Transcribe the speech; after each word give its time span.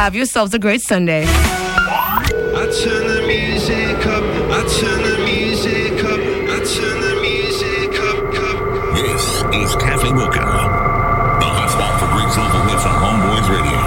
Have 0.00 0.14
yourselves 0.14 0.54
a 0.54 0.60
great 0.60 0.80
Sunday. 0.80 1.24
This 8.94 9.24
is 9.52 9.74
Kathy 9.82 10.10
Wilker, 10.14 10.46
the 11.40 11.50
hotspot 11.50 11.98
for 11.98 12.06
Greeks 12.14 12.36
Local 12.38 12.60
Hits 12.70 12.86
on 12.86 12.94
Homeboyz 12.94 13.48
Radio. 13.50 13.77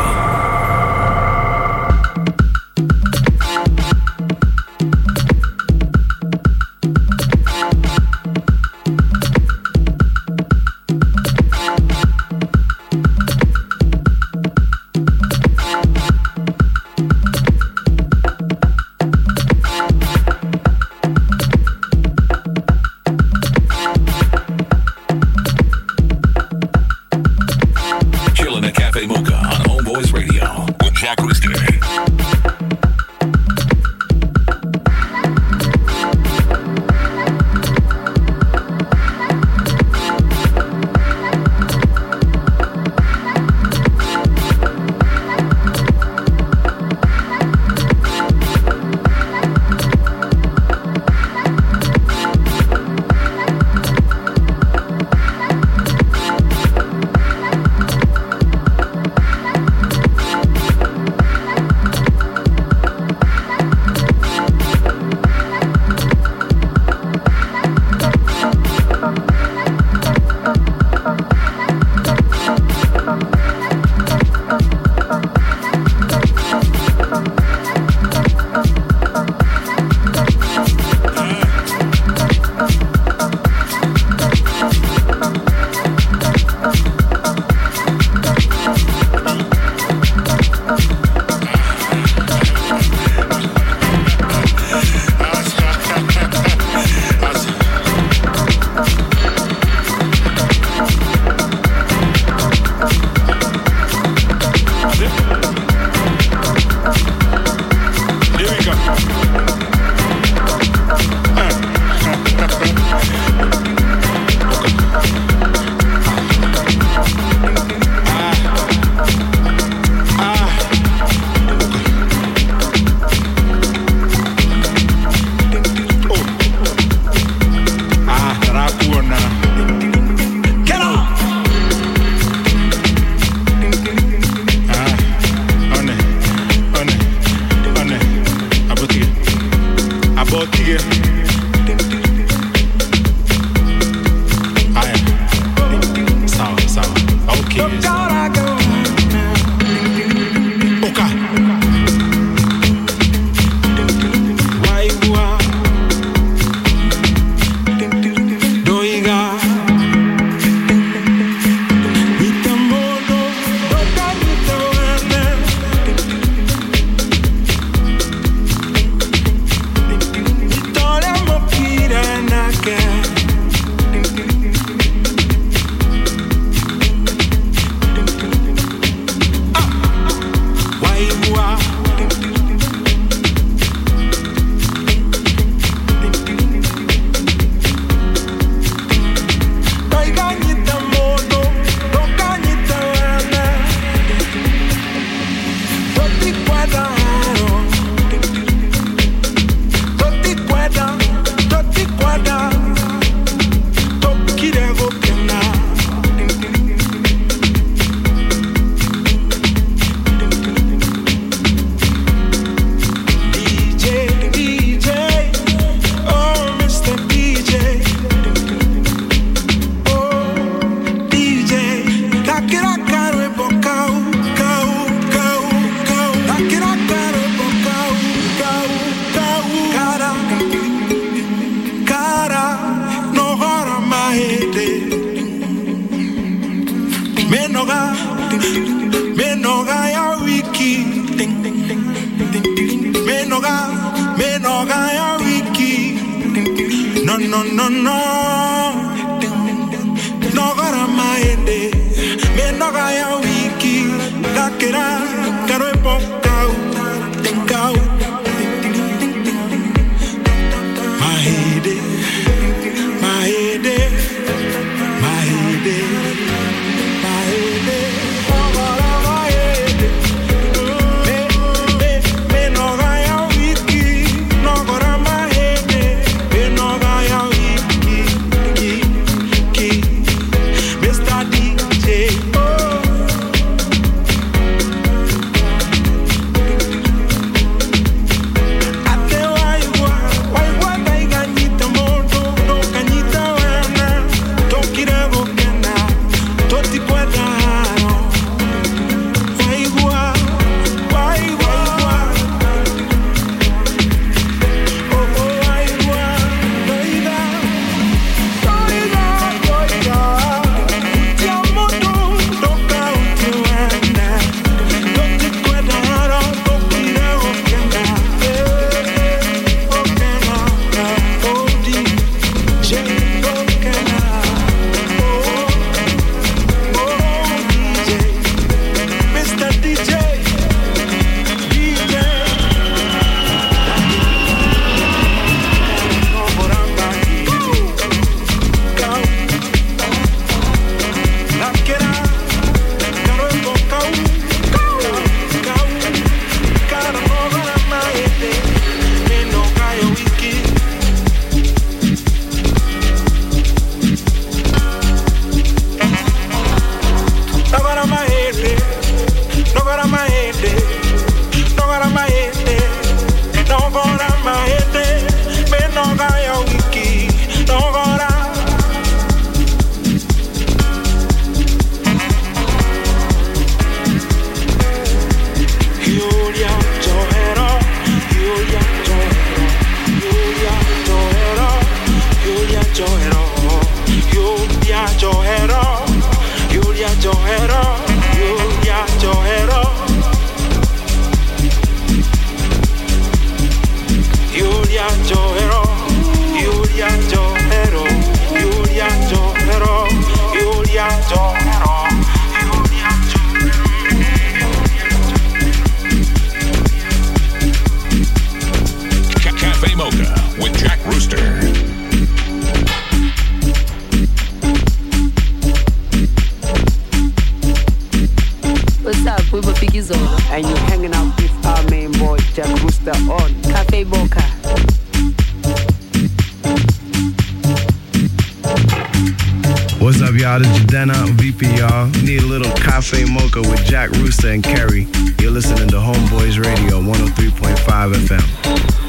sleepy, 431.31 431.56
y'all. 431.56 431.88
Need 432.04 432.24
a 432.24 432.25
little 432.25 432.51
cafe 432.54 433.06
mocha 433.06 433.42
with 433.42 433.63
Jack 433.66 433.92
Rooster 433.92 434.30
and 434.30 434.44
Kerry. 434.44 434.88
You're 435.19 435.31
listening 435.31 435.68
to 435.69 435.78
Homeboyz 435.78 436.44
Radio 436.44 436.81
103.5 436.81 437.94
FM. 437.94 438.81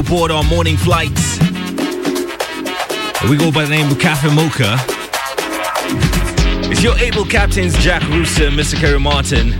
Aboard 0.00 0.30
our 0.30 0.44
morning 0.44 0.76
flights. 0.76 1.38
We 3.28 3.36
go 3.36 3.52
by 3.52 3.64
the 3.64 3.70
name 3.70 3.90
of 3.90 3.98
Cafe 3.98 4.34
Mocha. 4.34 4.76
It's 6.70 6.82
your 6.82 6.96
able 6.98 7.24
captains, 7.24 7.76
Jack 7.78 8.02
Rooster 8.08 8.46
and 8.46 8.58
Mr. 8.58 8.76
Kerry 8.76 8.98
Martin. 8.98 9.50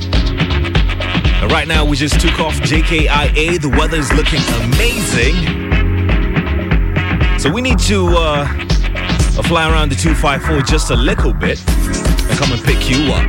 Right 1.48 1.66
now, 1.66 1.84
we 1.84 1.96
just 1.96 2.20
took 2.20 2.40
off 2.40 2.54
JKIA. 2.54 3.60
The 3.60 3.68
weather 3.68 3.98
is 3.98 4.12
looking 4.12 4.40
amazing. 4.62 5.34
So 7.38 7.50
we 7.50 7.60
need 7.60 7.78
to 7.80 8.06
uh, 8.16 8.46
fly 9.42 9.70
around 9.70 9.90
the 9.90 9.96
254 9.96 10.62
just 10.62 10.90
a 10.90 10.96
little 10.96 11.32
bit 11.32 11.62
and 11.68 12.38
come 12.38 12.52
and 12.52 12.62
pick 12.62 12.88
you 12.88 13.12
up. 13.12 13.24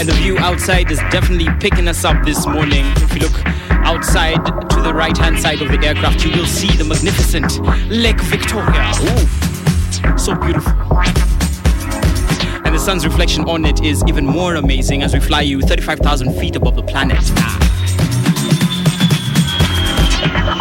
And 0.00 0.08
the 0.08 0.14
view 0.14 0.38
outside 0.38 0.90
is 0.90 0.98
definitely 1.10 1.48
picking 1.60 1.88
us 1.88 2.04
up 2.04 2.24
this 2.24 2.46
morning. 2.46 2.86
If 2.96 3.14
you 3.14 3.20
look 3.20 3.59
outside 3.90 4.36
to 4.70 4.80
the 4.82 4.94
right 4.94 5.16
hand 5.16 5.36
side 5.36 5.60
of 5.60 5.68
the 5.68 5.84
aircraft, 5.84 6.24
you 6.24 6.30
will 6.30 6.46
see 6.46 6.70
the 6.76 6.84
magnificent 6.84 7.58
Lake 7.90 8.20
Victoria. 8.20 8.92
Ooh, 9.02 10.16
so 10.16 10.36
beautiful. 10.36 10.72
And 12.64 12.72
the 12.72 12.78
sun's 12.78 13.04
reflection 13.04 13.48
on 13.48 13.64
it 13.64 13.82
is 13.82 14.04
even 14.06 14.24
more 14.24 14.54
amazing 14.54 15.02
as 15.02 15.12
we 15.12 15.18
fly 15.18 15.40
you 15.40 15.60
35,000 15.60 16.32
feet 16.38 16.54
above 16.54 16.76
the 16.76 16.84
planet. 16.84 17.18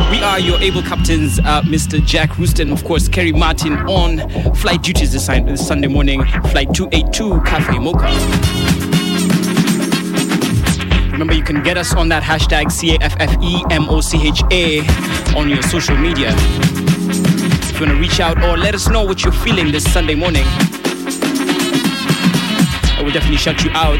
We 0.09 0.23
are 0.23 0.39
your 0.39 0.59
able 0.59 0.81
captains, 0.81 1.37
uh, 1.37 1.61
Mr. 1.61 2.03
Jack 2.03 2.35
Rooster, 2.39 2.63
and 2.63 2.71
of 2.71 2.83
course, 2.83 3.07
Kerry 3.07 3.31
Martin 3.31 3.73
on 3.87 4.27
flight 4.55 4.81
duties 4.81 5.11
this 5.11 5.27
Sunday 5.67 5.87
morning, 5.87 6.23
flight 6.49 6.73
282 6.73 7.41
Cafe 7.41 7.77
Mocha. 7.77 8.98
Remember, 11.19 11.35
you 11.35 11.43
can 11.43 11.61
get 11.61 11.77
us 11.77 11.93
on 11.95 12.07
that 12.07 12.23
hashtag 12.23 12.71
C 12.71 12.95
A 12.95 12.97
F 13.01 13.13
F 13.19 13.35
E 13.43 13.61
M 13.71 13.89
O 13.89 13.99
C 13.99 14.25
H 14.25 14.41
A 14.53 14.79
on 15.35 15.49
your 15.49 15.61
social 15.61 15.97
media. 15.97 16.29
If 16.31 17.73
you 17.73 17.87
want 17.87 17.91
to 17.91 17.99
reach 17.99 18.21
out 18.21 18.41
or 18.41 18.55
let 18.55 18.73
us 18.73 18.87
know 18.87 19.03
what 19.03 19.21
you're 19.25 19.33
feeling 19.33 19.69
this 19.69 19.83
Sunday 19.91 20.15
morning, 20.15 20.45
I 22.95 23.01
will 23.03 23.11
definitely 23.11 23.35
shout 23.35 23.65
you 23.65 23.71
out. 23.71 23.99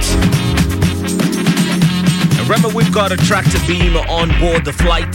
Remember, 2.47 2.69
we've 2.69 2.93
got 2.93 3.11
a 3.11 3.17
tractor 3.17 3.59
beam 3.67 3.97
on 3.97 4.29
board 4.39 4.63
the 4.63 4.71
flight. 4.71 5.13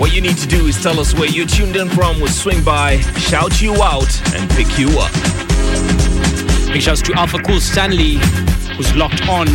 What 0.00 0.14
you 0.14 0.22
need 0.22 0.38
to 0.38 0.46
do 0.46 0.66
is 0.66 0.82
tell 0.82 0.98
us 0.98 1.12
where 1.12 1.28
you're 1.28 1.46
tuned 1.46 1.76
in 1.76 1.90
from. 1.90 2.20
We'll 2.20 2.28
swing 2.28 2.64
by, 2.64 3.00
shout 3.18 3.60
you 3.60 3.74
out, 3.82 4.34
and 4.34 4.48
pick 4.52 4.78
you 4.78 4.88
up. 4.98 5.25
Big 6.76 6.82
shouts 6.82 7.00
to 7.00 7.14
Alpha 7.14 7.38
Cool 7.38 7.58
Stanley, 7.58 8.16
who's 8.76 8.94
locked 8.94 9.26
on. 9.30 9.46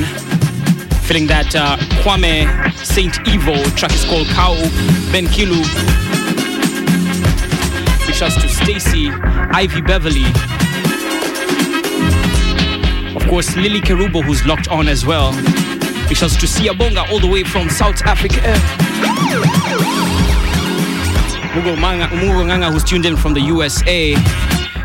Feeling 1.06 1.28
that 1.28 1.56
uh, 1.56 1.78
Kwame 2.02 2.50
Saint 2.74 3.14
Evo 3.30 3.64
track 3.78 3.94
is 3.94 4.04
called 4.06 4.26
Cow 4.30 4.56
Ben 5.12 5.28
Kilu. 5.28 5.62
Big 8.08 8.16
shouts 8.16 8.42
to 8.42 8.50
Stacy, 8.50 9.12
Ivy 9.54 9.82
Beverly. 9.82 10.26
Of 13.16 13.30
course, 13.30 13.56
Lily 13.56 13.82
Kerubo, 13.82 14.24
who's 14.24 14.44
locked 14.48 14.70
on 14.70 14.88
as 14.88 15.06
well. 15.06 15.32
Big 16.08 16.18
shouts 16.18 16.36
to 16.38 16.48
Siyabonga, 16.48 17.08
all 17.12 17.20
the 17.20 17.28
way 17.28 17.44
from 17.44 17.70
South 17.70 18.02
Africa. 18.02 18.42
Mugo 21.54 21.76
Nganga, 21.76 22.74
who's 22.74 22.84
tuned 22.84 23.06
in 23.06 23.16
from 23.16 23.36
the 23.36 23.42
USA. 23.42 24.16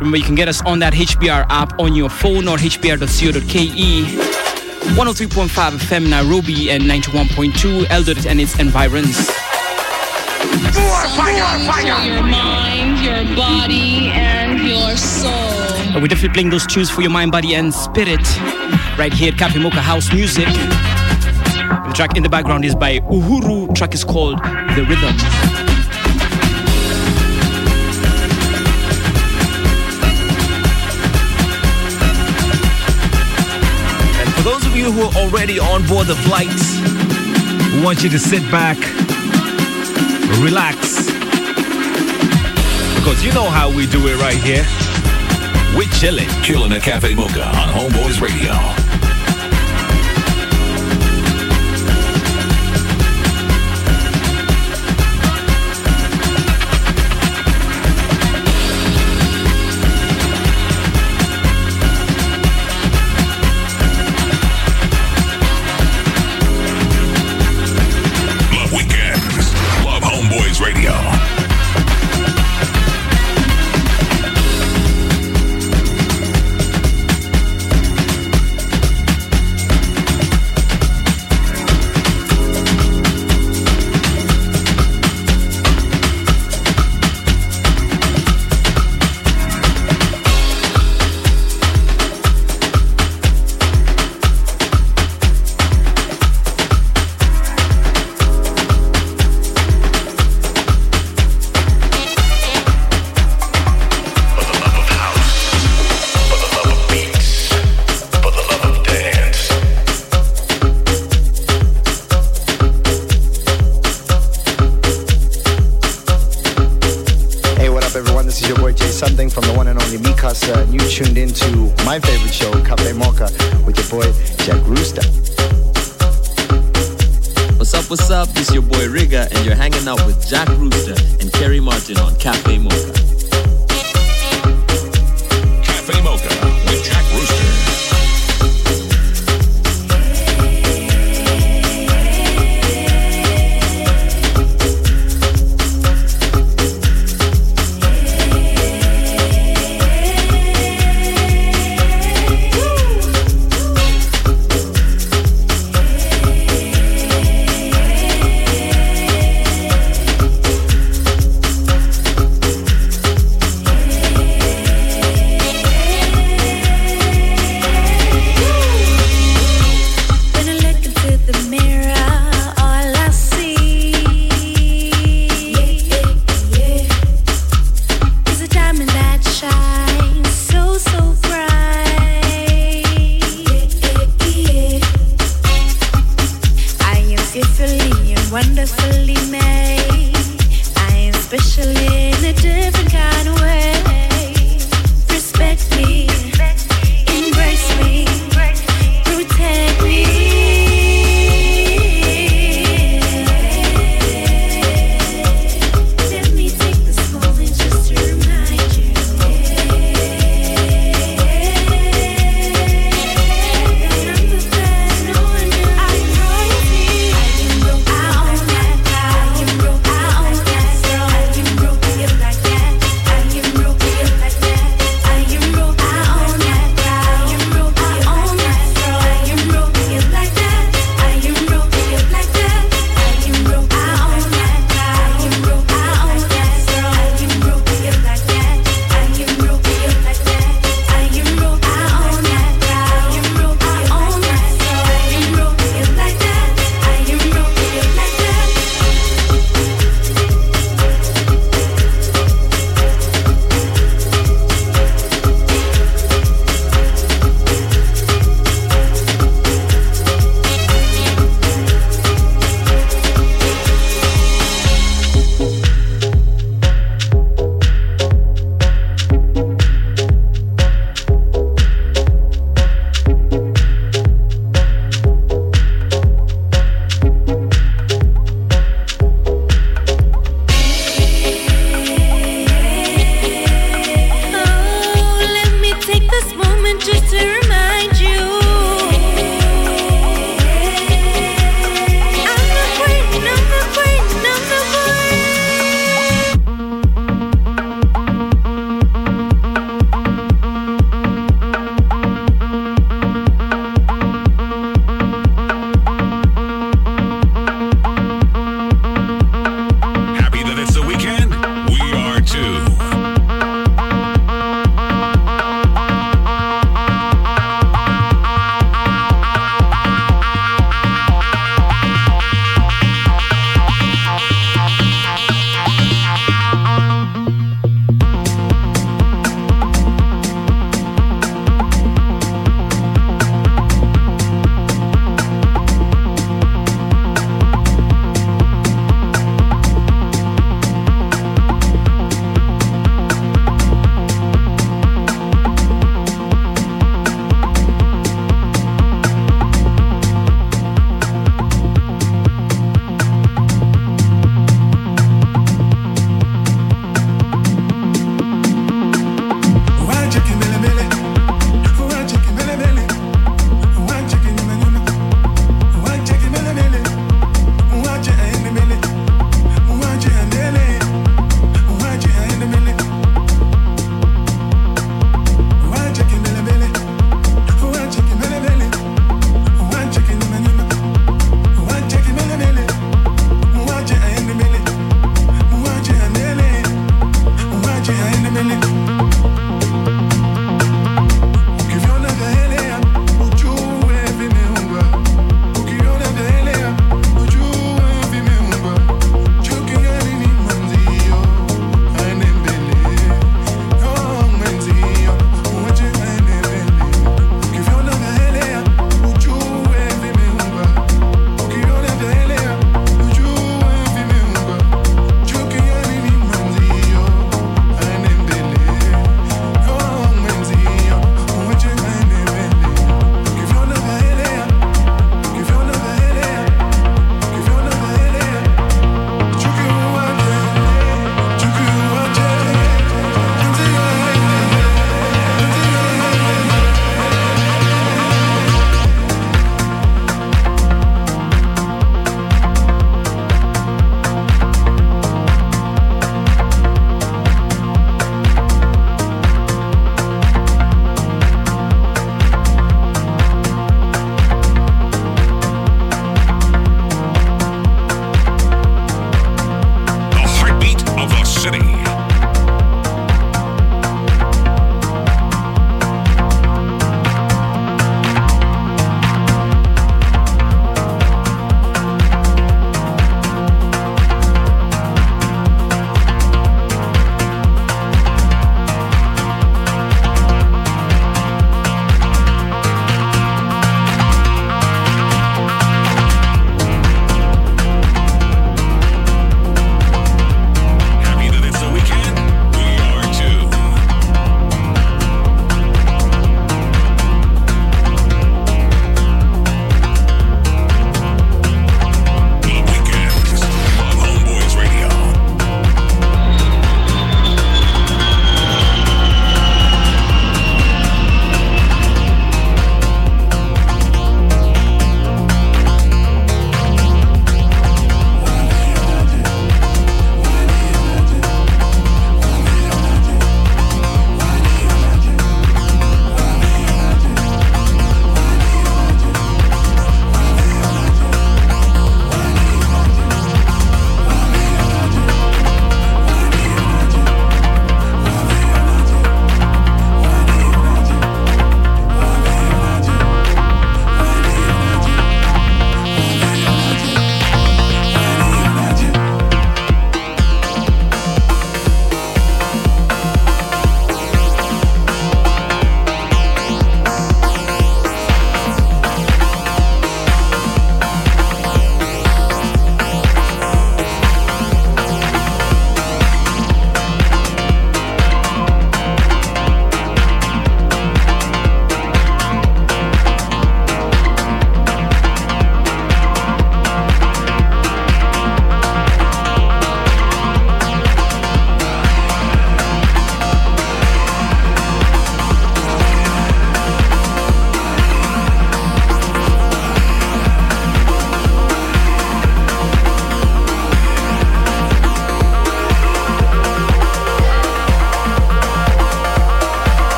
Remember, 0.00 0.16
you 0.16 0.24
can 0.24 0.34
get 0.34 0.48
us 0.48 0.62
on 0.62 0.78
that 0.78 0.94
HBR 0.94 1.44
app 1.50 1.78
on 1.78 1.94
your 1.94 2.08
phone 2.08 2.48
or 2.48 2.56
hbr.co.ke. 2.56 3.40
103.5 4.96 5.48
FM 5.76 6.08
Nairobi 6.08 6.70
and 6.70 6.84
91.2 6.84 7.84
Eldoret 7.84 8.24
and 8.26 8.40
its 8.40 8.58
environs. 8.58 9.28
your 11.92 12.22
mind, 12.22 12.98
your 13.04 13.36
body, 13.36 14.08
and 14.08 14.58
your 14.66 14.96
soul. 14.96 16.00
We're 16.00 16.08
definitely 16.08 16.30
playing 16.30 16.48
those 16.48 16.66
tunes 16.66 16.88
for 16.90 17.02
your 17.02 17.10
mind, 17.10 17.30
body, 17.30 17.54
and 17.54 17.72
spirit 17.72 18.26
right 18.98 19.12
here 19.12 19.32
at 19.32 19.38
Cafe 19.38 19.58
Mocha 19.58 19.82
House 19.82 20.10
Music. 20.14 20.46
The 20.46 21.92
track 21.94 22.16
in 22.16 22.22
the 22.22 22.30
background 22.30 22.64
is 22.64 22.74
by 22.74 23.00
Uhuru. 23.00 23.74
Track 23.74 23.92
is 23.92 24.02
called 24.02 24.38
The 24.38 24.86
Rhythm. 24.88 25.69
Who 34.90 35.02
are 35.02 35.14
already 35.14 35.60
on 35.60 35.86
board 35.86 36.08
the 36.08 36.16
flight, 36.16 36.48
we 37.72 37.80
want 37.80 38.02
you 38.02 38.10
to 38.10 38.18
sit 38.18 38.42
back, 38.50 38.76
relax, 40.42 41.06
because 42.96 43.24
you 43.24 43.32
know 43.32 43.48
how 43.48 43.70
we 43.70 43.86
do 43.86 44.08
it 44.08 44.20
right 44.20 44.36
here. 44.36 44.66
We're 45.76 45.88
chilling. 46.00 46.28
Chilling 46.42 46.72
at 46.72 46.82
Cafe 46.82 47.14
Mocha 47.14 47.46
on 47.46 47.68
Homeboyz 47.68 48.20
Radio. 48.20 48.79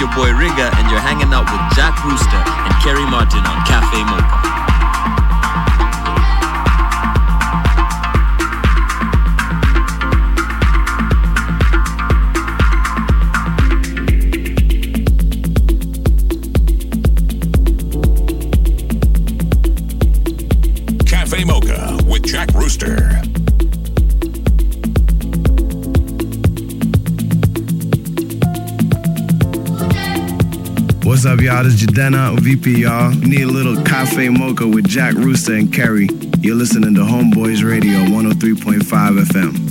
Your 0.00 0.08
boy 0.14 0.32
Riga, 0.32 0.70
and 0.76 0.90
you're 0.90 1.00
hanging 1.00 1.32
out 1.32 1.44
with 1.44 1.62
Jack 1.76 1.94
Rooster 2.04 2.42
and 2.42 2.74
Kerry 2.82 3.04
Martin 3.06 3.44
on 3.46 3.64
Cafe 3.66 4.02
Mocha. 4.04 4.23
Jadena 31.94 32.36
VP, 32.40 32.80
y'all. 32.80 33.10
Need 33.10 33.42
a 33.42 33.46
little 33.46 33.80
cafe 33.84 34.28
mocha 34.28 34.66
with 34.66 34.84
Jack 34.84 35.14
Rooster 35.14 35.54
and 35.54 35.72
Kerry. 35.72 36.08
You're 36.40 36.56
listening 36.56 36.92
to 36.96 37.02
Homeboyz 37.02 37.62
Radio 37.62 37.98
103.5 38.06 38.80
FM. 39.20 39.63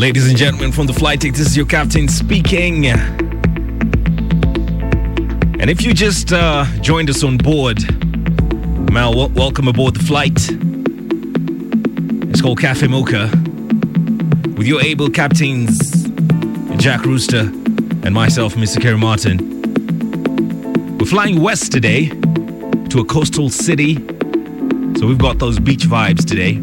Ladies 0.00 0.28
and 0.28 0.36
gentlemen, 0.38 0.70
from 0.70 0.86
the 0.86 0.92
flight 0.92 1.18
deck, 1.18 1.32
this 1.32 1.48
is 1.48 1.56
your 1.56 1.66
captain 1.66 2.06
speaking. 2.06 2.86
And 2.86 3.18
if 5.68 5.82
you 5.82 5.92
just 5.92 6.32
uh, 6.32 6.66
joined 6.80 7.10
us 7.10 7.24
on 7.24 7.36
board, 7.36 7.82
Mal, 8.92 9.12
wel- 9.12 9.30
welcome 9.30 9.66
aboard 9.66 9.94
the 9.94 10.04
flight. 10.04 10.38
It's 12.30 12.40
called 12.40 12.60
Cafe 12.60 12.86
Mocha. 12.86 13.28
With 14.56 14.68
your 14.68 14.80
able 14.80 15.10
captains, 15.10 16.06
Jack 16.76 17.04
Rooster 17.04 17.50
and 18.04 18.14
myself, 18.14 18.54
Mr. 18.54 18.80
Kerry 18.80 18.98
Martin. 18.98 19.38
We're 20.96 21.06
flying 21.06 21.42
west 21.42 21.72
today 21.72 22.10
to 22.90 23.00
a 23.00 23.04
coastal 23.04 23.50
city. 23.50 23.96
So 24.96 25.08
we've 25.08 25.18
got 25.18 25.40
those 25.40 25.58
beach 25.58 25.88
vibes 25.88 26.24
today. 26.24 26.62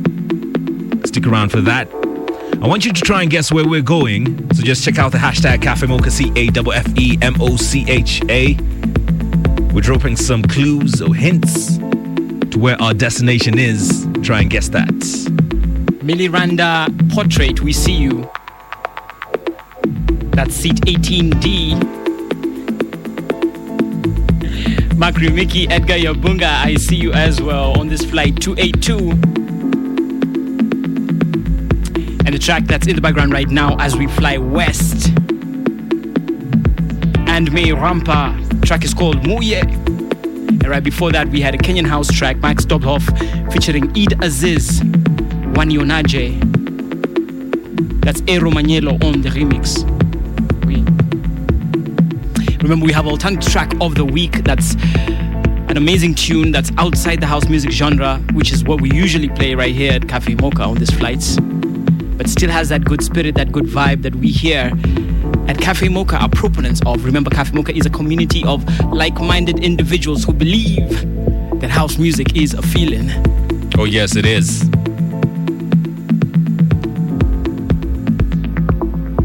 Stick 1.06 1.28
around 1.28 1.50
for 1.50 1.60
that. 1.60 2.05
I 2.66 2.68
want 2.68 2.84
you 2.84 2.92
to 2.94 3.02
try 3.02 3.22
and 3.22 3.30
guess 3.30 3.52
where 3.52 3.68
we're 3.68 3.84
going. 3.84 4.52
So 4.56 4.64
just 4.64 4.84
check 4.84 4.98
out 4.98 5.12
the 5.12 5.20
hashtag 5.20 5.62
Cafe 5.62 5.86
Mocha, 5.86 6.10
C 6.10 6.32
A 6.36 6.48
F 6.48 6.68
F 6.68 6.98
E 6.98 7.16
M 7.22 7.36
O 7.40 7.58
C 7.58 7.86
H 7.88 8.24
A. 8.28 8.56
We're 9.72 9.82
dropping 9.82 10.16
some 10.16 10.42
clues 10.42 11.00
or 11.00 11.14
hints 11.14 11.78
to 11.78 12.58
where 12.58 12.82
our 12.82 12.96
destination 12.96 13.60
is. 13.60 14.08
Try 14.24 14.42
and 14.42 14.50
guess 14.50 14.70
that. 14.70 14.88
Miliranda 16.02 16.90
Portrait, 17.14 17.62
we 17.62 17.72
see 17.72 17.94
you. 17.94 18.28
That's 20.32 20.56
seat 20.56 20.78
18D. 20.88 21.80
Makri 24.96 25.32
Miki, 25.32 25.70
Edgar 25.70 26.00
Yabunga, 26.00 26.50
I 26.66 26.74
see 26.78 26.96
you 26.96 27.14
as 27.14 27.40
well 27.40 27.80
on 27.80 27.90
this 27.90 28.04
flight 28.04 28.42
282. 28.42 29.35
And 32.26 32.34
the 32.34 32.40
track 32.40 32.66
that's 32.66 32.88
in 32.88 32.96
the 32.96 33.02
background 33.02 33.32
right 33.32 33.48
now 33.48 33.76
as 33.80 33.96
we 33.96 34.08
fly 34.08 34.38
west. 34.38 35.10
And 37.28 37.52
May 37.52 37.70
Rampa, 37.70 38.66
track 38.66 38.84
is 38.84 38.94
called 38.94 39.18
Muye. 39.18 39.62
And 39.62 40.68
right 40.68 40.84
before 40.84 41.12
that, 41.12 41.28
we 41.30 41.42
had 41.42 41.54
a 41.54 41.58
Kenyan 41.58 41.86
house 41.86 42.12
track, 42.12 42.38
Max 42.38 42.66
Dobhoff, 42.66 43.04
featuring 43.54 43.90
Eid 43.96 44.24
Aziz, 44.24 44.82
Wani 45.56 45.78
Onaje. 45.78 46.40
That's 48.02 48.22
Ero 48.28 48.50
Manielo 48.52 49.04
on 49.04 49.22
the 49.22 49.30
remix. 49.30 49.84
We 52.66 52.70
remember 52.70 52.86
we 52.86 52.94
have 52.94 53.06
alternative 53.06 53.52
track 53.52 53.72
of 53.80 53.96
the 53.96 54.06
week. 54.06 54.44
That's 54.44 54.76
an 55.70 55.78
amazing 55.78 56.16
tune 56.16 56.52
that's 56.52 56.72
outside 56.78 57.20
the 57.20 57.28
house 57.28 57.48
music 57.50 57.72
genre, 57.72 58.18
which 58.34 58.52
is 58.52 58.64
what 58.64 58.82
we 58.82 58.92
usually 58.92 59.30
play 59.30 59.54
right 59.56 59.76
here 59.76 59.94
at 59.94 60.08
Cafe 60.08 60.34
Mocha 60.36 60.64
on 60.64 60.78
these 60.78 60.90
flights, 60.90 61.38
but 62.18 62.30
still 62.30 62.50
has 62.50 62.70
that 62.70 62.86
good 62.86 63.04
spirit, 63.04 63.36
that 63.36 63.52
good 63.52 63.66
vibe 63.66 64.02
that 64.04 64.16
we 64.16 64.30
hear 64.30 64.72
at 65.48 65.60
Cafe 65.60 65.90
Mocha 65.90 66.18
are 66.18 66.30
proponents 66.30 66.82
of. 66.86 67.06
Remember, 67.06 67.30
Cafe 67.30 67.54
Mocha 67.54 67.76
is 67.76 67.86
a 67.86 67.90
community 67.90 68.44
of 68.46 68.64
like 68.92 69.20
minded 69.20 69.60
individuals 69.60 70.24
who 70.24 70.34
believe 70.34 70.90
that 71.62 71.70
house 71.70 71.98
music 71.98 72.36
is 72.36 72.54
a 72.54 72.62
feeling. 72.62 73.10
Oh, 73.78 73.86
yes, 73.86 74.16
it 74.16 74.26
is. 74.26 74.62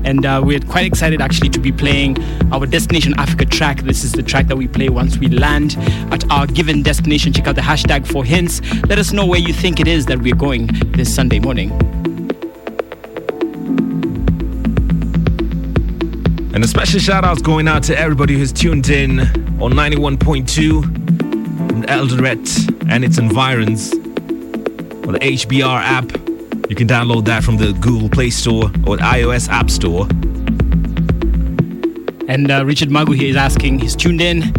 And 0.05 0.27
uh, 0.27 0.43
we're 0.45 0.59
quite 0.61 0.87
excited 0.87 1.21
actually 1.21 1.51
to 1.51 1.61
be 1.61 1.71
playing 1.71 2.17
our 2.53 2.67
Destination 2.67 3.15
Africa 3.17 3.45
track. 3.45 3.83
This 3.83 4.03
is 4.03 4.11
the 4.13 4.25
track 4.25 4.49
that 4.49 4.57
we 4.57 4.67
play 4.67 4.89
once 4.89 5.19
we 5.19 5.29
land 5.29 5.77
at 6.11 6.29
our 6.33 6.49
given 6.49 6.83
destination. 6.83 7.33
Check 7.33 7.47
out 7.47 7.55
the 7.55 7.61
hashtag 7.61 8.07
for 8.07 8.25
hints. 8.25 8.61
Let 8.89 8.99
us 8.99 9.13
know 9.13 9.25
where 9.25 9.39
you 9.39 9.53
think 9.53 9.79
it 9.79 9.87
is 9.87 10.07
that 10.07 10.21
we're 10.21 10.35
going 10.35 10.67
this 10.93 11.15
Sunday 11.15 11.39
morning. 11.39 11.71
And 16.53 16.65
a 16.65 16.69
special 16.69 16.99
shout 16.99 17.25
outs 17.25 17.41
going 17.41 17.69
out 17.69 17.83
to 17.85 17.99
everybody 17.99 18.35
who's 18.35 18.53
tuned 18.53 18.89
in 18.89 19.21
on 19.61 19.73
91.2 19.73 20.83
from 21.69 21.83
Eldoret 21.85 22.91
and 22.91 23.05
its 23.05 23.19
environs, 23.19 23.93
or 25.07 25.13
the 25.13 25.21
HBR 25.21 25.81
app, 25.81 26.11
You 26.71 26.77
can 26.77 26.87
download 26.87 27.25
that 27.25 27.43
from 27.43 27.57
the 27.57 27.73
Google 27.73 28.09
Play 28.09 28.31
Store 28.31 28.67
or 28.87 28.97
the 28.97 29.03
iOS 29.03 29.49
App 29.49 29.71
Store. 29.71 30.07
And 32.29 32.49
uh, 32.49 32.65
Richard 32.65 32.91
Magu 32.91 33.17
here 33.17 33.29
is 33.29 33.35
asking, 33.35 33.81
he's 33.81 33.97
tuned 33.97 34.21
in. 34.21 34.53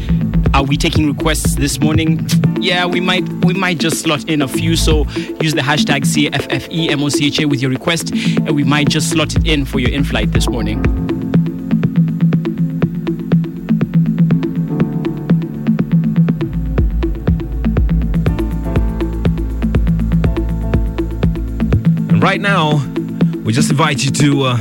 Are 0.54 0.64
we 0.64 0.76
taking 0.76 1.08
requests 1.08 1.56
this 1.56 1.80
morning? 1.80 2.28
Yeah, 2.60 2.86
we 2.86 3.00
might 3.00 3.26
we 3.46 3.54
might 3.54 3.78
just 3.78 4.02
slot 4.02 4.28
in 4.28 4.42
a 4.42 4.48
few. 4.48 4.76
So 4.76 5.08
use 5.39 5.54
the 5.54 5.62
hashtag 5.62 6.02
CFFEMOCHA 6.04 7.50
with 7.50 7.62
your 7.62 7.72
request, 7.72 8.12
and 8.12 8.52
we 8.52 8.66
might 8.66 8.89
just 8.89 9.10
slot 9.10 9.34
it 9.38 9.48
in 9.48 9.64
for 9.64 9.80
your 9.80 9.92
in-flight 9.92 10.34
this 10.34 10.50
morning. 10.50 11.01
Right 22.22 22.39
now, 22.39 22.78
we 23.43 23.51
just 23.51 23.72
invite 23.72 24.05
you 24.05 24.11
to 24.11 24.43
uh, 24.43 24.57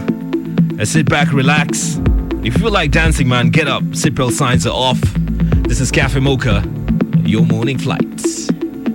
uh, 0.81 0.85
sit 0.85 1.09
back, 1.09 1.31
relax. 1.33 1.99
If 2.43 2.47
you 2.47 2.53
feel 2.53 2.71
like 2.71 2.91
dancing, 2.91 3.29
man, 3.29 3.51
get 3.51 3.69
up. 3.69 3.83
Seatbelt 3.83 4.33
signs 4.33 4.67
are 4.67 4.73
off. 4.75 4.99
This 5.69 5.79
is 5.79 5.91
Cafe 5.91 6.19
Mocha, 6.21 6.65
your 7.23 7.45
morning 7.45 7.77
flights. 7.77 8.47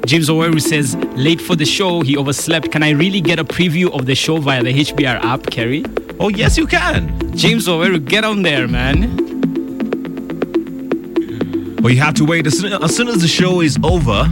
James 0.07 0.29
Oweru 0.29 0.59
says, 0.59 0.95
late 1.15 1.39
for 1.39 1.55
the 1.55 1.65
show, 1.65 2.01
he 2.01 2.17
overslept. 2.17 2.71
Can 2.71 2.81
I 2.81 2.89
really 2.91 3.21
get 3.21 3.37
a 3.37 3.43
preview 3.45 3.91
of 3.91 4.07
the 4.07 4.15
show 4.15 4.37
via 4.37 4.63
the 4.63 4.73
HBR 4.73 5.23
app, 5.23 5.43
Kerry? 5.47 5.85
Oh, 6.19 6.29
yes, 6.29 6.57
you 6.57 6.65
can. 6.65 7.35
James 7.37 7.67
Oweru, 7.67 8.03
get 8.03 8.23
on 8.23 8.41
there, 8.41 8.67
man. 8.67 9.15
Well, 11.83 11.93
you 11.93 11.99
have 11.99 12.15
to 12.15 12.25
wait. 12.25 12.47
As 12.47 12.57
soon, 12.57 12.73
as 12.73 12.95
soon 12.95 13.09
as 13.09 13.21
the 13.21 13.27
show 13.27 13.61
is 13.61 13.77
over, 13.83 14.27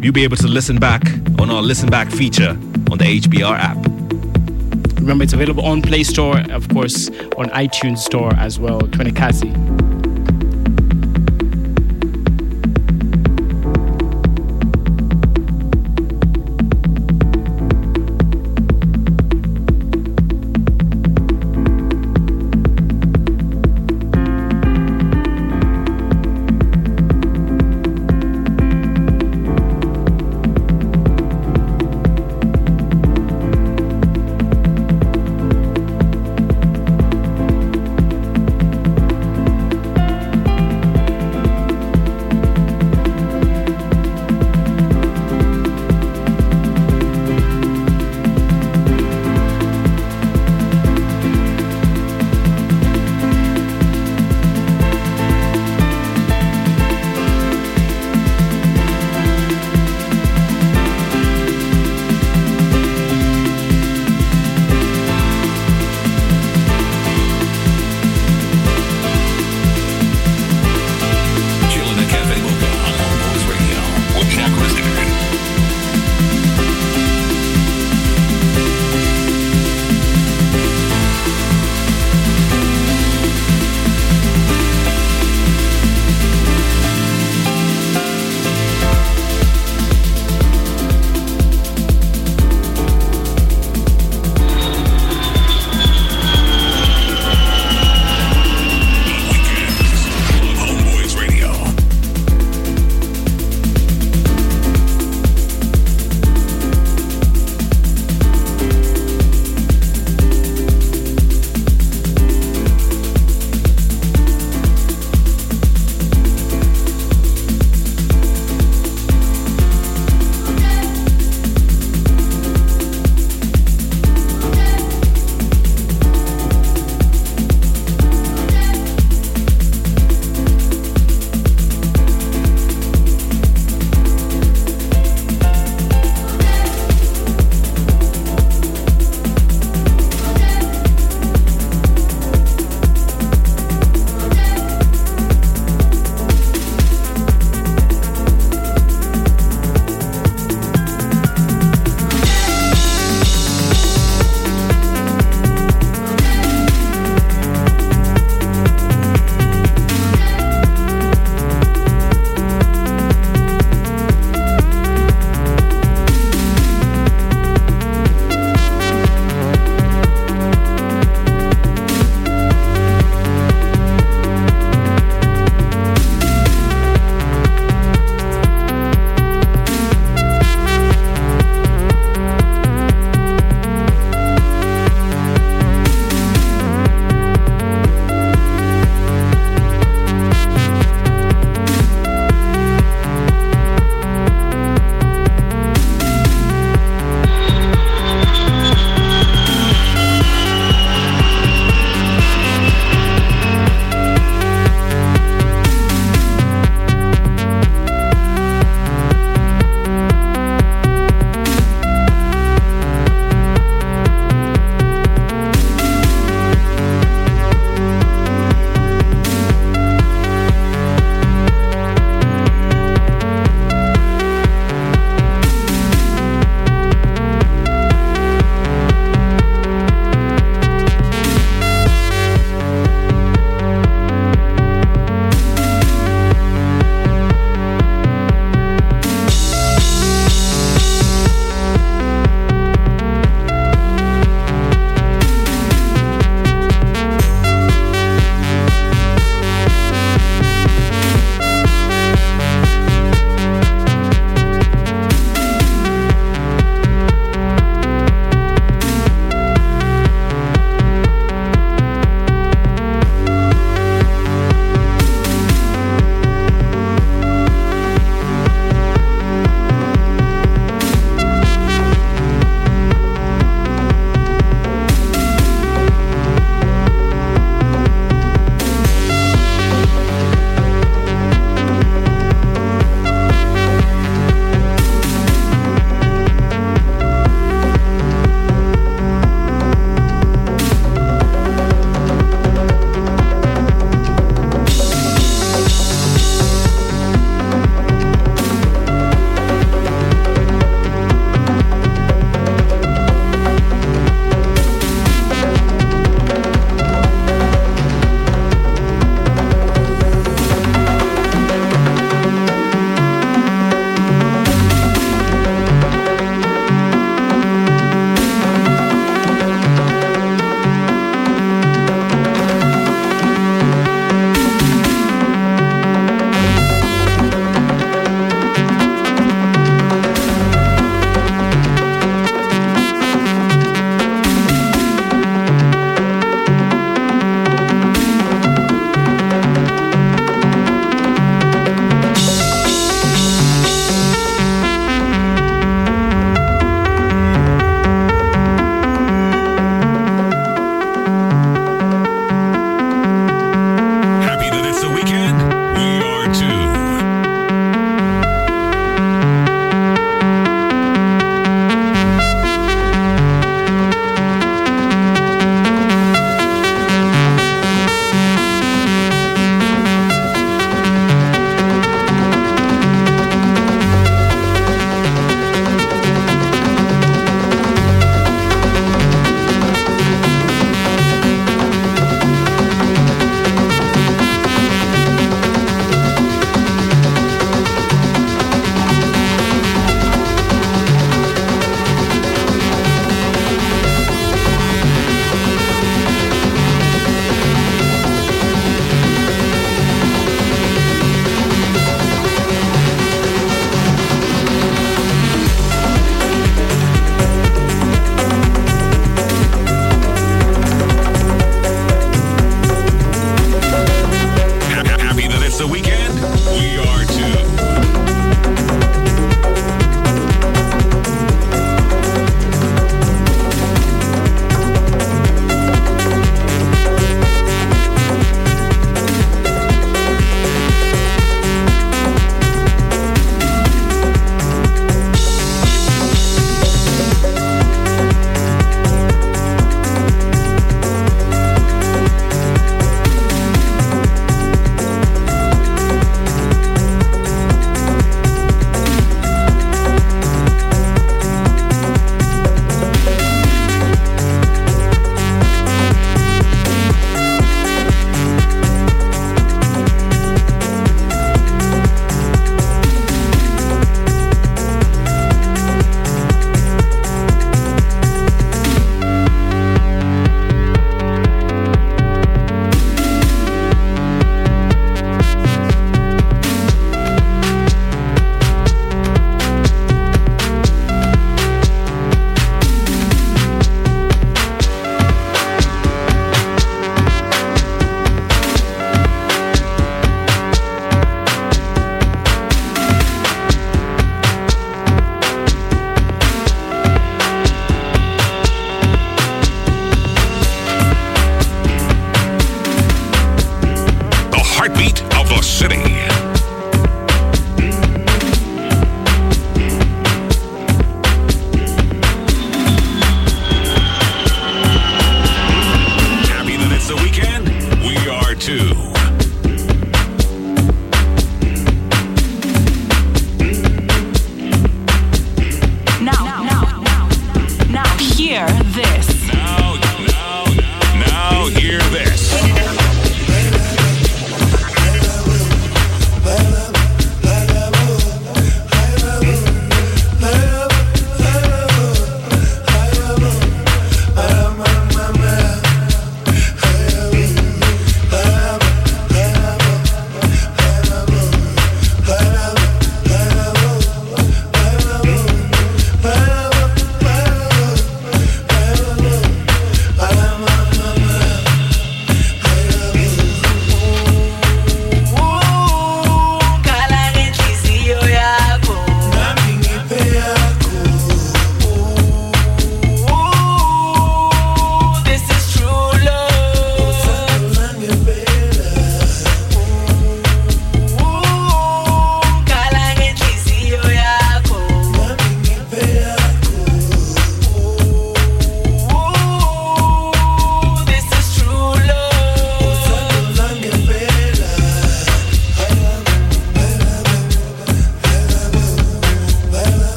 you'll 0.00 0.14
be 0.14 0.24
able 0.24 0.38
to 0.38 0.48
listen 0.48 0.78
back 0.78 1.02
on 1.38 1.50
our 1.50 1.60
listen 1.60 1.90
back 1.90 2.10
feature 2.10 2.56
on 2.90 2.98
the 2.98 3.04
HBR 3.04 3.58
app. 3.58 3.76
Remember, 5.00 5.24
it's 5.24 5.32
available 5.32 5.64
on 5.64 5.82
Play 5.82 6.02
Store, 6.02 6.38
of 6.50 6.68
course, 6.68 7.08
on 7.36 7.48
iTunes 7.50 7.98
Store 7.98 8.34
as 8.34 8.58
well. 8.58 8.80
Twenekazi. 8.80 9.77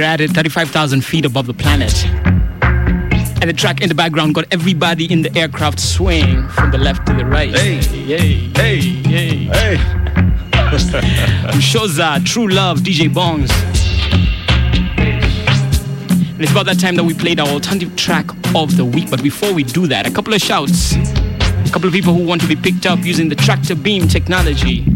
We're 0.00 0.06
at 0.06 0.22
it 0.22 0.30
35,000 0.30 1.04
feet 1.04 1.26
above 1.26 1.46
the 1.46 1.52
planet. 1.52 2.06
And 2.06 3.50
the 3.50 3.52
track 3.52 3.82
in 3.82 3.90
the 3.90 3.94
background 3.94 4.34
got 4.34 4.46
everybody 4.50 5.04
in 5.04 5.20
the 5.20 5.38
aircraft 5.38 5.78
swaying 5.78 6.48
from 6.48 6.70
the 6.70 6.78
left 6.78 7.06
to 7.08 7.12
the 7.12 7.26
right. 7.26 7.54
Hey, 7.54 7.82
hey, 7.82 8.48
hey, 8.54 8.80
hey, 8.80 9.36
hey. 9.44 9.76
Shoza, 11.60 12.24
True 12.24 12.48
Love, 12.48 12.78
DJ 12.78 13.12
Bongs. 13.12 13.50
And 16.32 16.40
it's 16.40 16.50
about 16.50 16.64
that 16.64 16.80
time 16.80 16.96
that 16.96 17.04
we 17.04 17.12
played 17.12 17.38
our 17.38 17.48
alternative 17.48 17.94
track 17.94 18.24
of 18.54 18.78
the 18.78 18.86
week. 18.86 19.10
But 19.10 19.22
before 19.22 19.52
we 19.52 19.64
do 19.64 19.86
that, 19.88 20.06
a 20.06 20.10
couple 20.10 20.32
of 20.32 20.40
shouts. 20.40 20.94
A 20.94 21.70
couple 21.70 21.88
of 21.88 21.92
people 21.92 22.14
who 22.14 22.24
want 22.24 22.40
to 22.40 22.48
be 22.48 22.56
picked 22.56 22.86
up 22.86 23.00
using 23.00 23.28
the 23.28 23.36
tractor 23.36 23.74
beam 23.74 24.08
technology. 24.08 24.89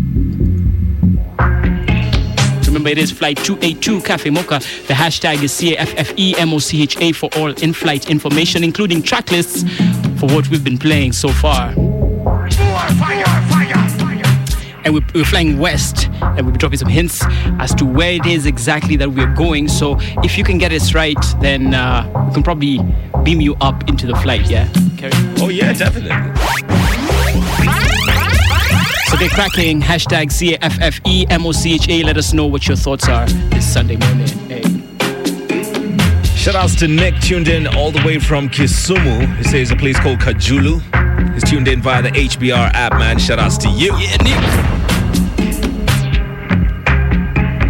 Remember, 2.84 3.00
it 3.00 3.02
is 3.02 3.10
flight 3.12 3.38
282 3.38 4.02
Cafe 4.02 4.28
Mocha. 4.28 4.58
The 4.88 4.92
hashtag 4.92 5.42
is 5.42 5.58
CAFFEMOCHA 5.58 7.14
for 7.14 7.30
all 7.38 7.50
in 7.62 7.72
flight 7.72 8.10
information, 8.10 8.62
including 8.62 9.00
track 9.00 9.30
lists 9.30 9.62
for 10.20 10.26
what 10.26 10.50
we've 10.50 10.62
been 10.62 10.76
playing 10.76 11.12
so 11.12 11.30
far. 11.30 11.72
and 14.84 14.92
we're, 14.92 15.00
we're 15.14 15.24
flying 15.24 15.58
west, 15.58 16.08
and 16.20 16.42
we'll 16.42 16.52
be 16.52 16.58
dropping 16.58 16.78
some 16.78 16.90
hints 16.90 17.22
as 17.58 17.74
to 17.76 17.86
where 17.86 18.12
it 18.12 18.26
is 18.26 18.44
exactly 18.44 18.96
that 18.96 19.10
we're 19.10 19.32
going. 19.34 19.66
So 19.66 19.96
if 20.22 20.36
you 20.36 20.44
can 20.44 20.58
get 20.58 20.70
us 20.70 20.92
right, 20.92 21.16
then 21.40 21.72
uh, 21.72 22.26
we 22.28 22.34
can 22.34 22.42
probably 22.42 22.80
beam 23.22 23.40
you 23.40 23.56
up 23.62 23.88
into 23.88 24.06
the 24.06 24.16
flight. 24.16 24.50
Yeah, 24.50 24.68
Kerry? 24.98 25.12
Oh 25.38 25.48
yeah, 25.48 25.72
definitely. 25.72 26.33
So 29.14 29.20
get 29.20 29.30
cracking. 29.30 29.80
Hashtag 29.80 30.32
C 30.32 30.54
A 30.54 30.58
F 30.60 30.76
F 30.80 31.00
E 31.06 31.24
M 31.30 31.46
O 31.46 31.52
C 31.52 31.76
H 31.76 31.88
A. 31.88 32.02
Let 32.02 32.16
us 32.16 32.32
know 32.32 32.46
what 32.46 32.66
your 32.66 32.76
thoughts 32.76 33.08
are 33.08 33.26
this 33.26 33.72
Sunday 33.72 33.94
morning. 33.94 34.26
Hey. 34.48 34.62
Shout 36.34 36.56
outs 36.56 36.74
to 36.80 36.88
Nick, 36.88 37.20
tuned 37.20 37.46
in 37.46 37.68
all 37.68 37.92
the 37.92 38.02
way 38.04 38.18
from 38.18 38.48
Kisumu. 38.48 39.36
He 39.36 39.44
says 39.44 39.70
a 39.70 39.76
place 39.76 40.00
called 40.00 40.18
Kajulu. 40.18 41.32
He's 41.32 41.48
tuned 41.48 41.68
in 41.68 41.80
via 41.80 42.02
the 42.02 42.08
HBR 42.08 42.72
app, 42.74 42.94
man. 42.94 43.20
Shout 43.20 43.38
outs 43.38 43.56
to 43.58 43.68
you. 43.68 43.96
Yeah, 43.98 44.16
Nick. 44.16 44.34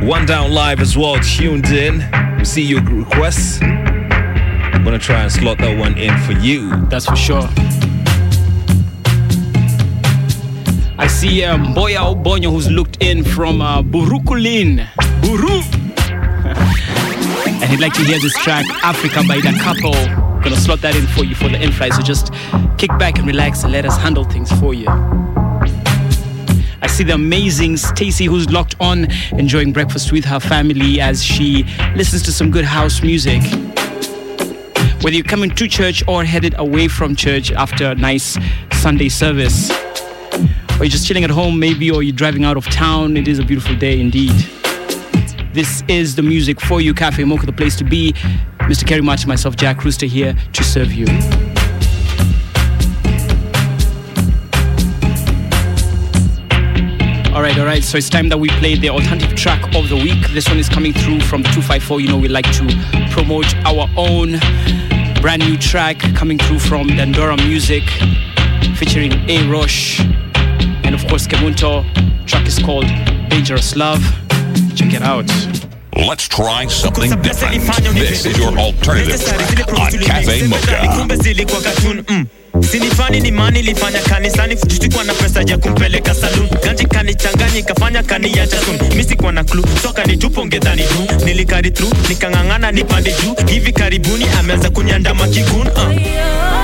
One 0.08 0.24
Down 0.24 0.50
Live 0.50 0.80
as 0.80 0.96
well, 0.96 1.16
tuned 1.16 1.66
in. 1.66 2.08
We 2.38 2.46
see 2.46 2.62
your 2.62 2.80
requests. 2.84 3.60
I'm 3.60 4.82
Gonna 4.82 4.98
try 4.98 5.20
and 5.20 5.30
slot 5.30 5.58
that 5.58 5.78
one 5.78 5.98
in 5.98 6.18
for 6.22 6.32
you. 6.32 6.70
That's 6.86 7.04
for 7.04 7.16
sure. 7.16 7.46
See 11.24 11.42
um, 11.42 11.74
Boya 11.74 12.00
Obonyo 12.12 12.50
who's 12.50 12.70
looked 12.70 13.02
in 13.02 13.24
from 13.24 13.62
uh, 13.62 13.82
Burukulin. 13.82 14.86
Buru! 15.22 15.62
and 17.62 17.70
he'd 17.70 17.80
like 17.80 17.94
to 17.94 18.04
hear 18.04 18.18
this 18.18 18.36
track, 18.42 18.66
Africa 18.82 19.22
by 19.26 19.36
the 19.36 19.58
Couple. 19.62 19.92
Gonna 20.42 20.56
slot 20.56 20.82
that 20.82 20.94
in 20.94 21.06
for 21.06 21.24
you 21.24 21.34
for 21.34 21.48
the 21.48 21.62
in 21.62 21.72
flight. 21.72 21.94
So 21.94 22.02
just 22.02 22.30
kick 22.76 22.90
back 22.98 23.18
and 23.18 23.26
relax 23.26 23.64
and 23.64 23.72
let 23.72 23.86
us 23.86 23.96
handle 23.96 24.24
things 24.24 24.52
for 24.60 24.74
you. 24.74 24.86
I 26.82 26.88
see 26.88 27.04
the 27.04 27.14
amazing 27.14 27.78
Stacy 27.78 28.26
who's 28.26 28.50
locked 28.50 28.74
on, 28.78 29.10
enjoying 29.32 29.72
breakfast 29.72 30.12
with 30.12 30.26
her 30.26 30.40
family 30.40 31.00
as 31.00 31.24
she 31.24 31.64
listens 31.96 32.22
to 32.24 32.32
some 32.32 32.50
good 32.50 32.66
house 32.66 33.02
music. 33.02 33.42
Whether 35.00 35.16
you're 35.16 35.24
coming 35.24 35.54
to 35.54 35.68
church 35.68 36.02
or 36.06 36.22
headed 36.24 36.54
away 36.58 36.88
from 36.88 37.16
church 37.16 37.50
after 37.50 37.92
a 37.92 37.94
nice 37.94 38.36
Sunday 38.72 39.08
service, 39.08 39.70
or 40.78 40.84
you're 40.84 40.90
just 40.90 41.06
chilling 41.06 41.24
at 41.24 41.30
home, 41.30 41.58
maybe, 41.58 41.90
or 41.90 42.02
you're 42.02 42.14
driving 42.14 42.44
out 42.44 42.56
of 42.56 42.64
town, 42.66 43.16
it 43.16 43.28
is 43.28 43.38
a 43.38 43.44
beautiful 43.44 43.76
day 43.76 44.00
indeed. 44.00 44.34
This 45.52 45.84
is 45.86 46.16
the 46.16 46.22
music 46.22 46.60
for 46.60 46.80
you, 46.80 46.92
Cafe 46.92 47.22
Mocha, 47.22 47.46
the 47.46 47.52
place 47.52 47.76
to 47.76 47.84
be. 47.84 48.12
Mr. 48.62 48.84
Kerry 48.84 49.00
Martin, 49.00 49.28
myself, 49.28 49.54
Jack 49.54 49.84
Rooster 49.84 50.06
here 50.06 50.34
to 50.52 50.64
serve 50.64 50.92
you. 50.92 51.06
All 57.32 57.42
right, 57.42 57.56
all 57.58 57.66
right. 57.66 57.84
So 57.84 57.98
it's 57.98 58.08
time 58.08 58.28
that 58.30 58.38
we 58.38 58.48
play 58.48 58.74
the 58.74 58.88
alternative 58.88 59.36
track 59.36 59.62
of 59.76 59.88
the 59.88 59.96
week. 59.96 60.28
This 60.30 60.48
one 60.48 60.58
is 60.58 60.68
coming 60.68 60.92
through 60.92 61.20
from 61.20 61.42
the 61.42 61.48
254. 61.50 62.00
You 62.00 62.08
know, 62.08 62.18
we 62.18 62.28
like 62.28 62.50
to 62.52 62.66
promote 63.12 63.54
our 63.64 63.88
own 63.96 64.40
brand 65.20 65.42
new 65.46 65.56
track 65.56 65.98
coming 66.16 66.38
through 66.38 66.58
from 66.58 66.88
Dandora 66.88 67.36
Music 67.46 67.84
featuring 68.76 69.12
A. 69.30 69.48
Roche 69.48 70.00
of. 71.18 71.84
Track 72.26 72.46
is 72.46 72.58
called 72.58 72.86
Dangerous 73.28 73.76
Love. 73.76 74.02
Check 74.74 74.94
it 74.94 75.02
out. 75.02 75.26
Let's 75.96 76.26
try 76.26 76.66
something 76.66 77.10
different. 77.22 77.62
This 77.94 78.26
is 78.26 78.36
your 78.36 78.50
alternative 78.58 79.20
track 79.22 79.68
on 79.68 79.92
Cafe 80.02 80.48
Mocha. 80.48 81.06
sinifani 82.70 83.20
ni 83.20 83.30
mani 83.30 83.62
lifanya 83.62 83.98
kanisani 83.98 84.56
tusikwa 84.56 85.04
na 85.04 85.14
pesa 85.14 85.42
ya 85.42 85.58
kumpeleka 85.58 86.14
salun 86.14 86.48
ganji 86.64 86.84
kanichanganyi 86.86 87.58
ikafanya 87.58 88.02
kaniacha 88.02 88.56
sun 88.60 88.78
misikwa 88.96 89.32
na 89.32 89.44
klu 89.44 89.64
soka 89.82 90.04
ni 90.04 90.16
tupo 90.16 90.46
ngedhani 90.46 90.82
tu 90.82 91.24
nilikari 91.24 91.70
tru 91.70 91.88
nikang'ang'ana 92.08 92.72
nipande 92.72 93.12
juu 93.22 93.34
hivi 93.54 93.72
karibuni 93.72 94.24
ameanza 94.38 94.70
kunyandama 94.70 95.28
kigun 95.28 95.66
uh. 95.68 96.63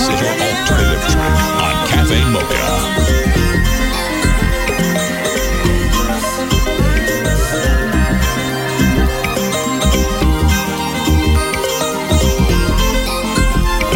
This 0.00 0.08
is 0.08 0.20
your 0.22 0.30
alternative 0.30 1.20
on 1.60 1.88
Cafe 1.88 2.24
Mocha. 2.32 2.64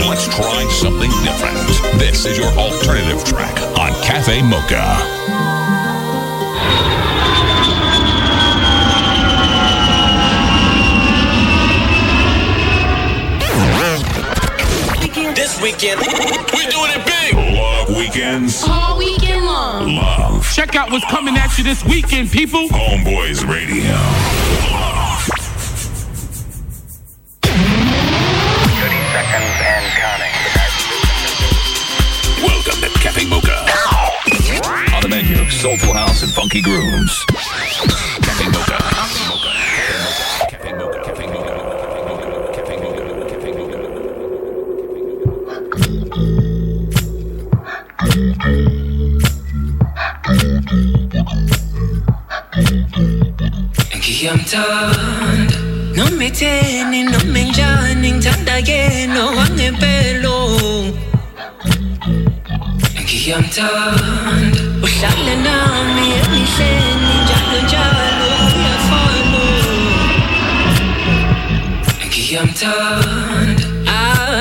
Let's 0.07 0.27
try 0.29 0.69
something 0.69 1.11
different. 1.23 1.57
This 1.99 2.27
is 2.27 2.37
your 2.37 2.49
alternative 2.49 3.25
track 3.25 3.59
on 3.79 3.95
Cafe 4.03 4.43
Mocha. 4.43 5.34
weekend. 15.65 15.99
We 15.99 16.67
doing 16.69 16.93
it 16.93 17.07
big. 17.07 17.35
Love 17.57 17.89
weekends. 17.97 18.62
All 18.69 18.99
weekend 18.99 19.47
long. 19.47 19.97
Love. 19.97 20.47
Check 20.53 20.77
out 20.77 20.91
what's 20.91 21.07
coming 21.07 21.39
at 21.39 21.57
you 21.57 21.65
this 21.65 21.83
weekend, 21.87 22.31
people. 22.31 22.69
Homeboyz 22.69 23.49
Radio. 23.49 23.97
30 27.41 27.57
seconds 29.17 29.57
and 29.65 29.85
counting. 29.97 30.37
Welcome 32.45 32.81
to 32.83 32.91
Cafe 33.01 33.25
Mocha. 33.25 33.57
On 34.95 35.01
the 35.01 35.09
menu, 35.09 35.49
soulful 35.49 35.95
house 35.95 36.23
and 36.23 36.31
funky 36.33 36.61
grooves. 36.61 37.25
ngithanda 72.55 73.67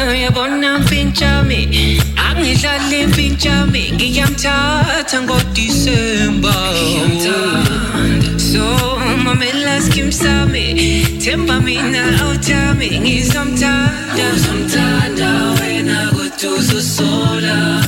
ayabona 0.09 0.79
mfintshami 0.79 1.59
angidlali 2.25 3.07
mfintshami 3.07 3.91
ngiyamthatha 3.95 5.21
ngodisemba. 5.21 6.53
So 8.37 8.63
mamela 9.25 9.81
skim 9.81 10.11
sami 10.11 10.65
themba 11.19 11.59
mina 11.59 12.03
oh, 12.05 12.23
awuthami 12.23 12.99
ngizomthanda. 13.01 14.25
Uzomthanda 14.35 15.29
wena 15.59 16.11
kodwa 16.13 16.57
uzosola 16.59 17.81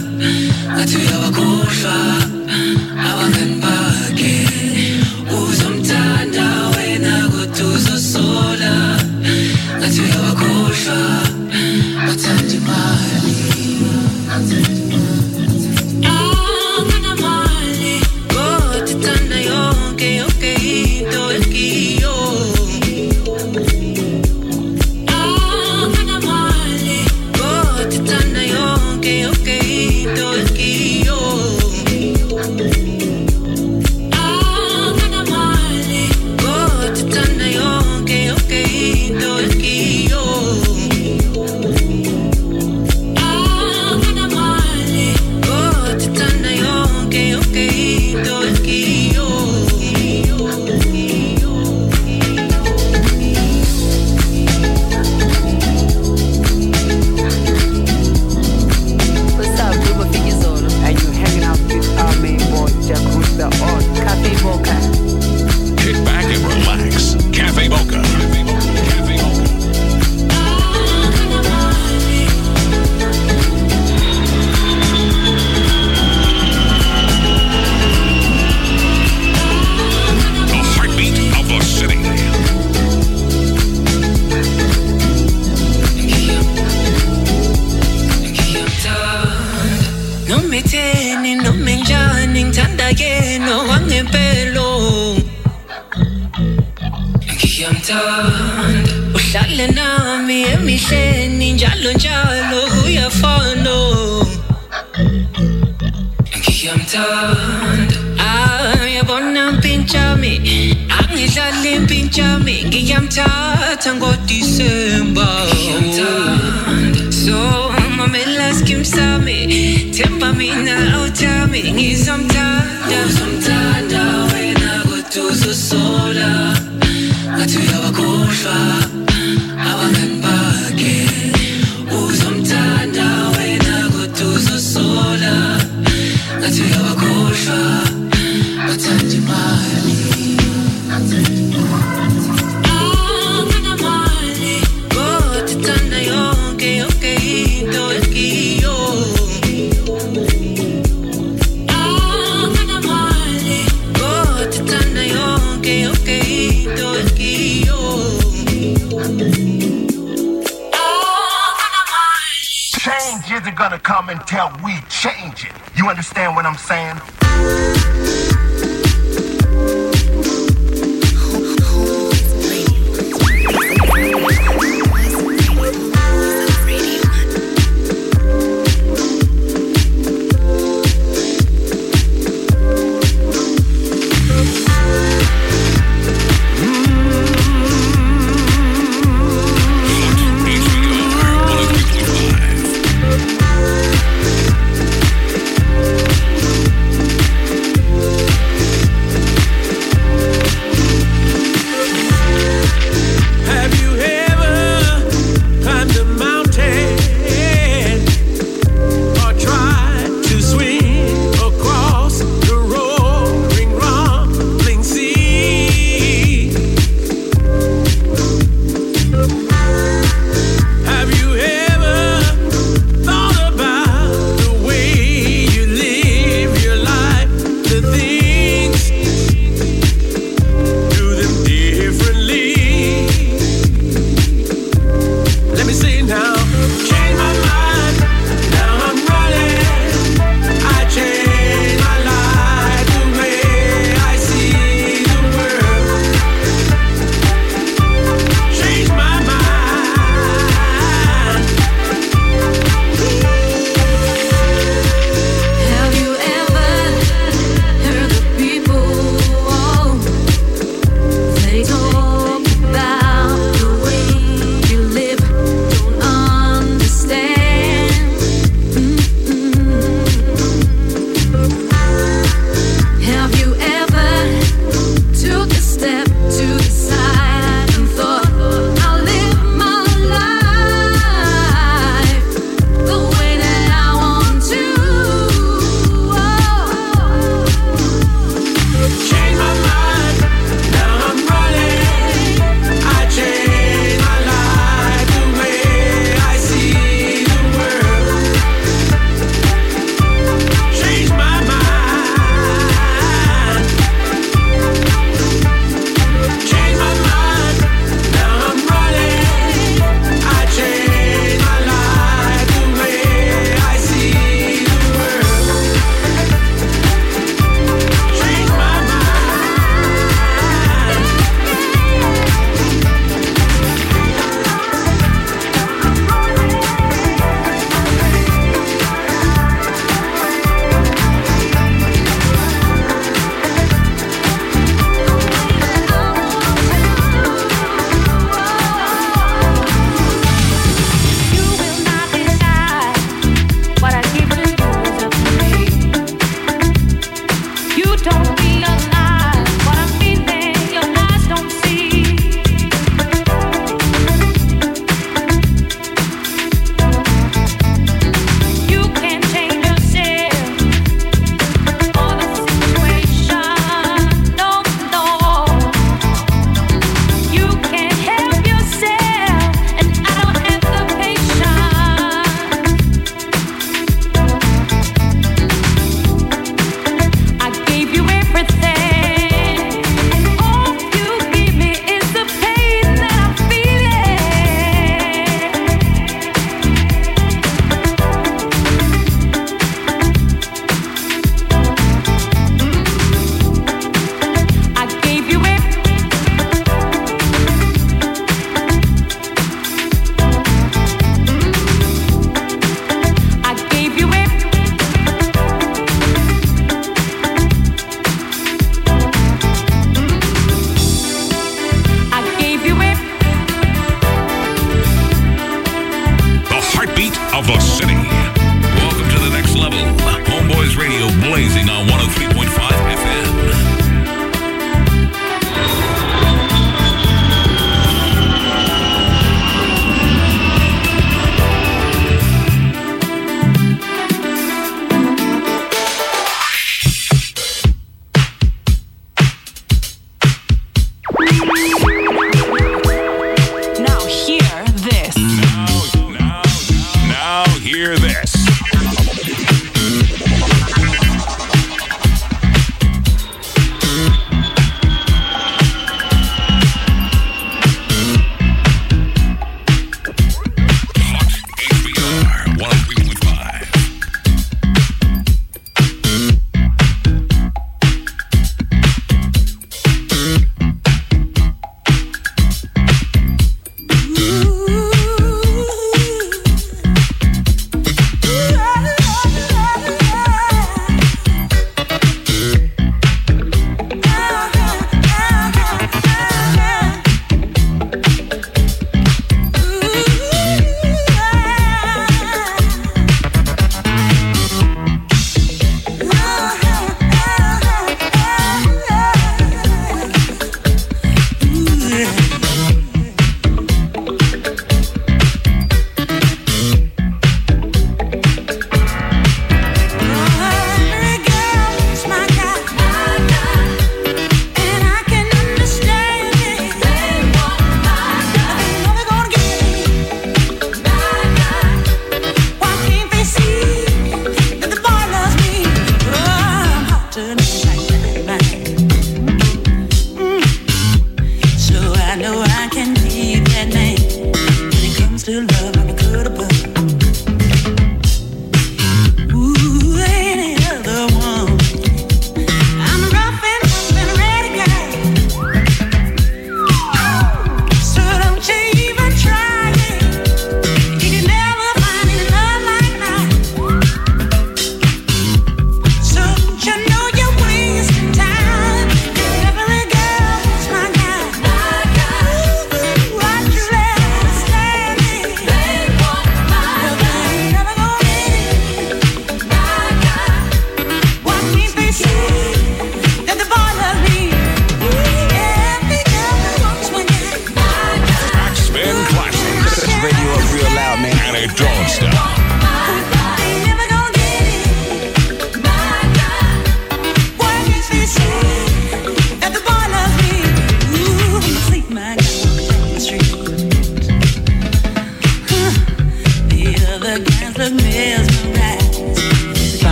ngathi 0.73 0.97
uyabakhohlwa 0.97 2.34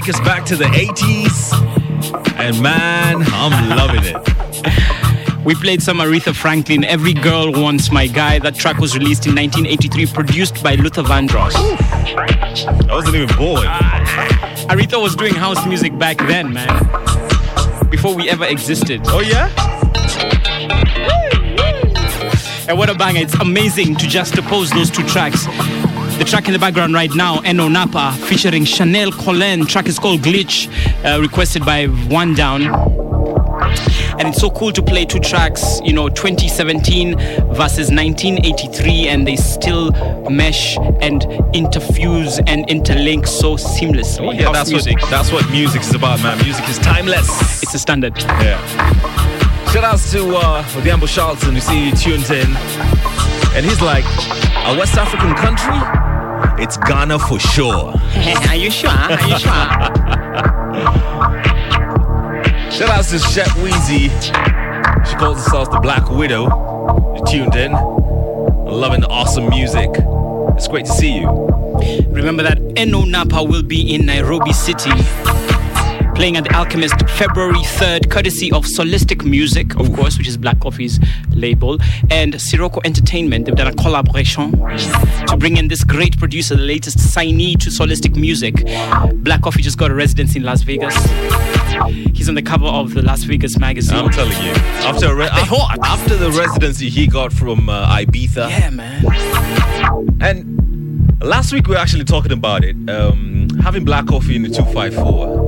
take 0.00 0.14
us 0.14 0.20
back 0.20 0.44
to 0.44 0.54
the 0.54 0.64
80s. 0.66 1.52
And 2.38 2.62
man, 2.62 3.24
I'm 3.32 3.68
loving 3.76 4.04
it. 4.04 5.44
We 5.44 5.56
played 5.56 5.82
some 5.82 5.98
Aretha 5.98 6.36
Franklin, 6.36 6.84
Every 6.84 7.12
Girl 7.12 7.50
Wants 7.50 7.90
My 7.90 8.06
Guy. 8.06 8.38
That 8.38 8.54
track 8.54 8.78
was 8.78 8.96
released 8.96 9.26
in 9.26 9.34
1983, 9.34 10.06
produced 10.06 10.62
by 10.62 10.76
Luther 10.76 11.02
Vandross. 11.02 11.54
I 11.56 12.94
wasn't 12.94 13.16
even 13.16 13.36
born. 13.36 13.66
Aretha 14.70 15.02
was 15.02 15.16
doing 15.16 15.34
house 15.34 15.66
music 15.66 15.98
back 15.98 16.18
then, 16.18 16.52
man. 16.52 16.78
Before 17.90 18.14
we 18.14 18.30
ever 18.30 18.44
existed. 18.44 19.00
Oh, 19.06 19.18
yeah? 19.18 19.48
And 22.68 22.78
what 22.78 22.88
a 22.88 22.94
banger. 22.94 23.22
It's 23.22 23.34
amazing 23.34 23.96
to 23.96 24.06
juxtapose 24.06 24.72
those 24.72 24.90
two 24.90 25.02
tracks. 25.08 25.46
The 26.18 26.24
track 26.24 26.46
in 26.48 26.52
the 26.52 26.58
background 26.58 26.94
right 26.94 27.14
now, 27.14 27.36
Enoo 27.38 27.70
Napa, 27.70 28.12
featuring 28.26 28.64
Chanel 28.64 29.12
Collen. 29.12 29.68
Track 29.68 29.86
is 29.86 29.98
called 30.00 30.20
Glitch, 30.20 30.68
uh, 31.04 31.20
requested 31.20 31.64
by 31.64 31.86
One 31.86 32.34
Down. 32.34 32.62
And 34.18 34.28
it's 34.28 34.40
so 34.40 34.50
cool 34.50 34.72
to 34.72 34.82
play 34.82 35.04
two 35.04 35.20
tracks, 35.20 35.80
you 35.84 35.92
know, 35.92 36.08
2017 36.08 37.16
versus 37.54 37.90
1983, 37.92 39.06
and 39.08 39.26
they 39.28 39.36
still 39.36 39.92
mesh 40.28 40.76
and 41.00 41.22
interfuse 41.54 42.42
and 42.48 42.66
interlink 42.66 43.28
so 43.28 43.54
seamlessly. 43.54 44.26
Oh, 44.28 44.32
yeah, 44.32 44.46
House 44.46 44.54
that's 44.54 44.70
music. 44.70 45.00
what, 45.00 45.10
that's 45.10 45.30
what 45.30 45.48
music 45.52 45.82
is 45.82 45.94
about, 45.94 46.20
man. 46.22 46.36
Music 46.42 46.68
is 46.68 46.78
timeless. 46.78 47.62
It's 47.62 47.74
a 47.74 47.78
standard. 47.78 48.18
Yeah. 48.18 48.58
Shout 49.70 49.84
outs 49.84 50.10
to 50.12 50.34
uh, 50.36 50.64
Odhiambo 50.64 51.06
Charlton, 51.06 51.54
who 51.54 51.60
see 51.60 51.86
you 51.90 51.94
tuned 51.94 52.28
in. 52.30 52.56
And 53.54 53.64
he's 53.64 53.80
like, 53.80 54.04
a 54.66 54.76
West 54.76 54.96
African 54.96 55.34
country? 55.34 55.97
It's 56.60 56.76
Ghana 56.76 57.18
for 57.20 57.38
sure. 57.38 57.94
Are 58.48 58.56
you 58.56 58.70
sure? 58.70 58.90
Are 58.90 59.28
you 59.28 59.38
sure? 59.38 59.52
Shout 62.70 62.90
outs 62.90 63.10
to 63.10 63.18
Shep 63.18 63.46
Weezy. 63.58 64.10
She 65.08 65.14
calls 65.16 65.38
herself 65.44 65.70
the 65.70 65.78
Black 65.80 66.10
Widow. 66.10 66.44
You 67.16 67.24
tuned 67.26 67.54
in. 67.54 67.72
Loving 67.72 69.00
the 69.00 69.08
awesome 69.08 69.48
music. 69.48 69.88
It's 70.56 70.66
great 70.68 70.86
to 70.86 70.92
see 70.92 71.18
you. 71.18 71.28
Remember 72.08 72.42
that 72.42 72.58
Enoo 72.58 73.08
Napa 73.08 73.42
will 73.42 73.62
be 73.62 73.94
in 73.94 74.04
Nairobi 74.06 74.52
City. 74.52 74.90
Playing 76.14 76.36
at 76.36 76.42
the 76.42 76.52
Alchemist 76.56 77.08
February 77.10 77.62
3rd, 77.78 78.10
courtesy 78.10 78.50
of 78.50 78.64
Soulistic 78.64 79.24
Music, 79.24 79.76
of 79.78 79.92
course, 79.94 80.18
which 80.18 80.26
is 80.26 80.36
Black 80.36 80.58
Coffee's 80.58 80.98
label, 81.38 81.78
and 82.10 82.40
Sirocco 82.40 82.80
Entertainment. 82.84 83.46
They've 83.46 83.54
done 83.54 83.68
a 83.68 83.74
collaboration 83.74 84.52
to 84.52 85.36
bring 85.38 85.56
in 85.56 85.68
this 85.68 85.84
great 85.84 86.18
producer, 86.18 86.56
the 86.56 86.62
latest 86.62 86.98
signee 86.98 87.58
to 87.60 87.70
Soulistic 87.70 88.16
Music. 88.16 88.54
Black 89.22 89.42
Coffee 89.42 89.62
just 89.62 89.78
got 89.78 89.90
a 89.90 89.94
residence 89.94 90.36
in 90.36 90.42
Las 90.42 90.62
Vegas. 90.62 90.94
He's 92.14 92.28
on 92.28 92.34
the 92.34 92.42
cover 92.42 92.66
of 92.66 92.94
the 92.94 93.02
Las 93.02 93.22
Vegas 93.24 93.58
magazine. 93.58 93.96
I'm 93.98 94.10
telling 94.10 94.32
you. 94.44 94.52
After, 94.84 95.14
re- 95.14 95.28
af- 95.30 95.78
after 95.84 96.16
the 96.16 96.30
residency 96.32 96.88
he 96.90 97.06
got 97.06 97.32
from 97.32 97.68
uh, 97.68 97.86
Ibiza. 97.96 98.48
Yeah, 98.50 98.70
man. 98.70 99.04
And 100.20 101.22
last 101.22 101.52
week 101.52 101.66
we 101.68 101.74
were 101.74 101.80
actually 101.80 102.04
talking 102.04 102.32
about 102.32 102.64
it. 102.64 102.76
Um, 102.90 103.48
having 103.62 103.84
Black 103.84 104.06
Coffee 104.06 104.36
in 104.36 104.42
the 104.42 104.48
254. 104.48 105.47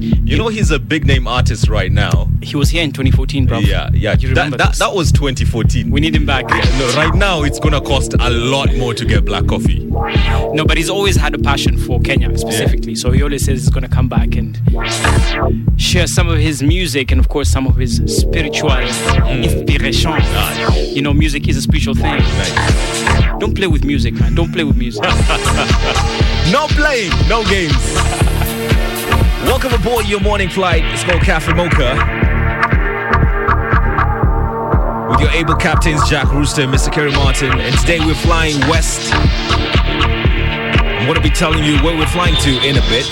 You 0.00 0.36
know 0.36 0.48
he's 0.48 0.70
a 0.70 0.78
big 0.78 1.06
name 1.06 1.26
artist 1.26 1.68
right 1.68 1.92
now. 1.92 2.28
He 2.42 2.56
was 2.56 2.70
here 2.70 2.82
in 2.82 2.92
2014, 2.92 3.46
bro. 3.46 3.58
Yeah, 3.58 3.90
yeah. 3.92 4.16
You 4.18 4.34
That, 4.34 4.44
remember 4.44 4.56
that, 4.58 4.76
that 4.76 4.94
was 4.94 5.12
2014. 5.12 5.90
We 5.90 6.00
need 6.00 6.14
him 6.14 6.26
back. 6.26 6.48
Yeah, 6.48 6.78
no, 6.78 6.92
right 6.96 7.14
now 7.14 7.42
it's 7.42 7.58
gonna 7.58 7.80
cost 7.80 8.14
a 8.18 8.30
lot 8.30 8.74
more 8.76 8.94
to 8.94 9.04
get 9.04 9.24
Black 9.24 9.46
Coffee. 9.46 9.84
No, 10.52 10.64
but 10.64 10.76
he's 10.76 10.88
always 10.88 11.16
had 11.16 11.34
a 11.34 11.38
passion 11.38 11.76
for 11.76 12.00
Kenya 12.00 12.36
specifically. 12.38 12.94
So 12.94 13.10
he 13.10 13.22
always 13.22 13.44
says 13.44 13.60
he's 13.60 13.70
going 13.70 13.82
to 13.82 13.88
come 13.88 14.08
back 14.08 14.36
and 14.36 14.58
share 15.80 16.06
some 16.06 16.28
of 16.28 16.38
his 16.38 16.62
music 16.62 17.10
and, 17.10 17.20
of 17.20 17.28
course, 17.28 17.50
some 17.50 17.66
of 17.66 17.76
his 17.76 18.02
spiritual 18.06 18.70
mm. 18.70 19.42
inspiration. 19.42 20.12
You 20.94 21.02
know, 21.02 21.12
music 21.12 21.48
is 21.48 21.56
a 21.56 21.62
spiritual 21.62 21.94
thing. 21.94 22.20
Don't 23.38 23.54
play 23.54 23.66
with 23.66 23.84
music, 23.84 24.14
man. 24.14 24.34
Don't 24.34 24.52
play 24.52 24.64
with 24.64 24.76
music. 24.76 25.02
no 26.52 26.66
playing, 26.68 27.12
no 27.28 27.44
games. 27.44 28.46
Welcome 29.44 29.72
aboard 29.72 30.06
your 30.06 30.20
morning 30.20 30.50
flight. 30.50 30.84
It's 30.84 31.02
called 31.02 31.22
Cafe 31.22 31.54
Mocha. 31.54 31.96
With 35.10 35.20
your 35.20 35.30
able 35.30 35.54
captains 35.56 36.06
Jack 36.08 36.30
Rooster 36.30 36.62
and 36.62 36.72
Mr. 36.72 36.92
Kerry 36.92 37.10
Martin. 37.10 37.58
And 37.58 37.74
today 37.78 38.00
we're 38.00 38.14
flying 38.14 38.60
west. 38.68 39.10
I'm 39.14 41.06
going 41.06 41.16
to 41.16 41.22
be 41.22 41.30
telling 41.30 41.64
you 41.64 41.78
where 41.78 41.96
we're 41.96 42.06
flying 42.06 42.36
to 42.36 42.50
in 42.50 42.76
a 42.76 42.82
bit. 42.82 43.08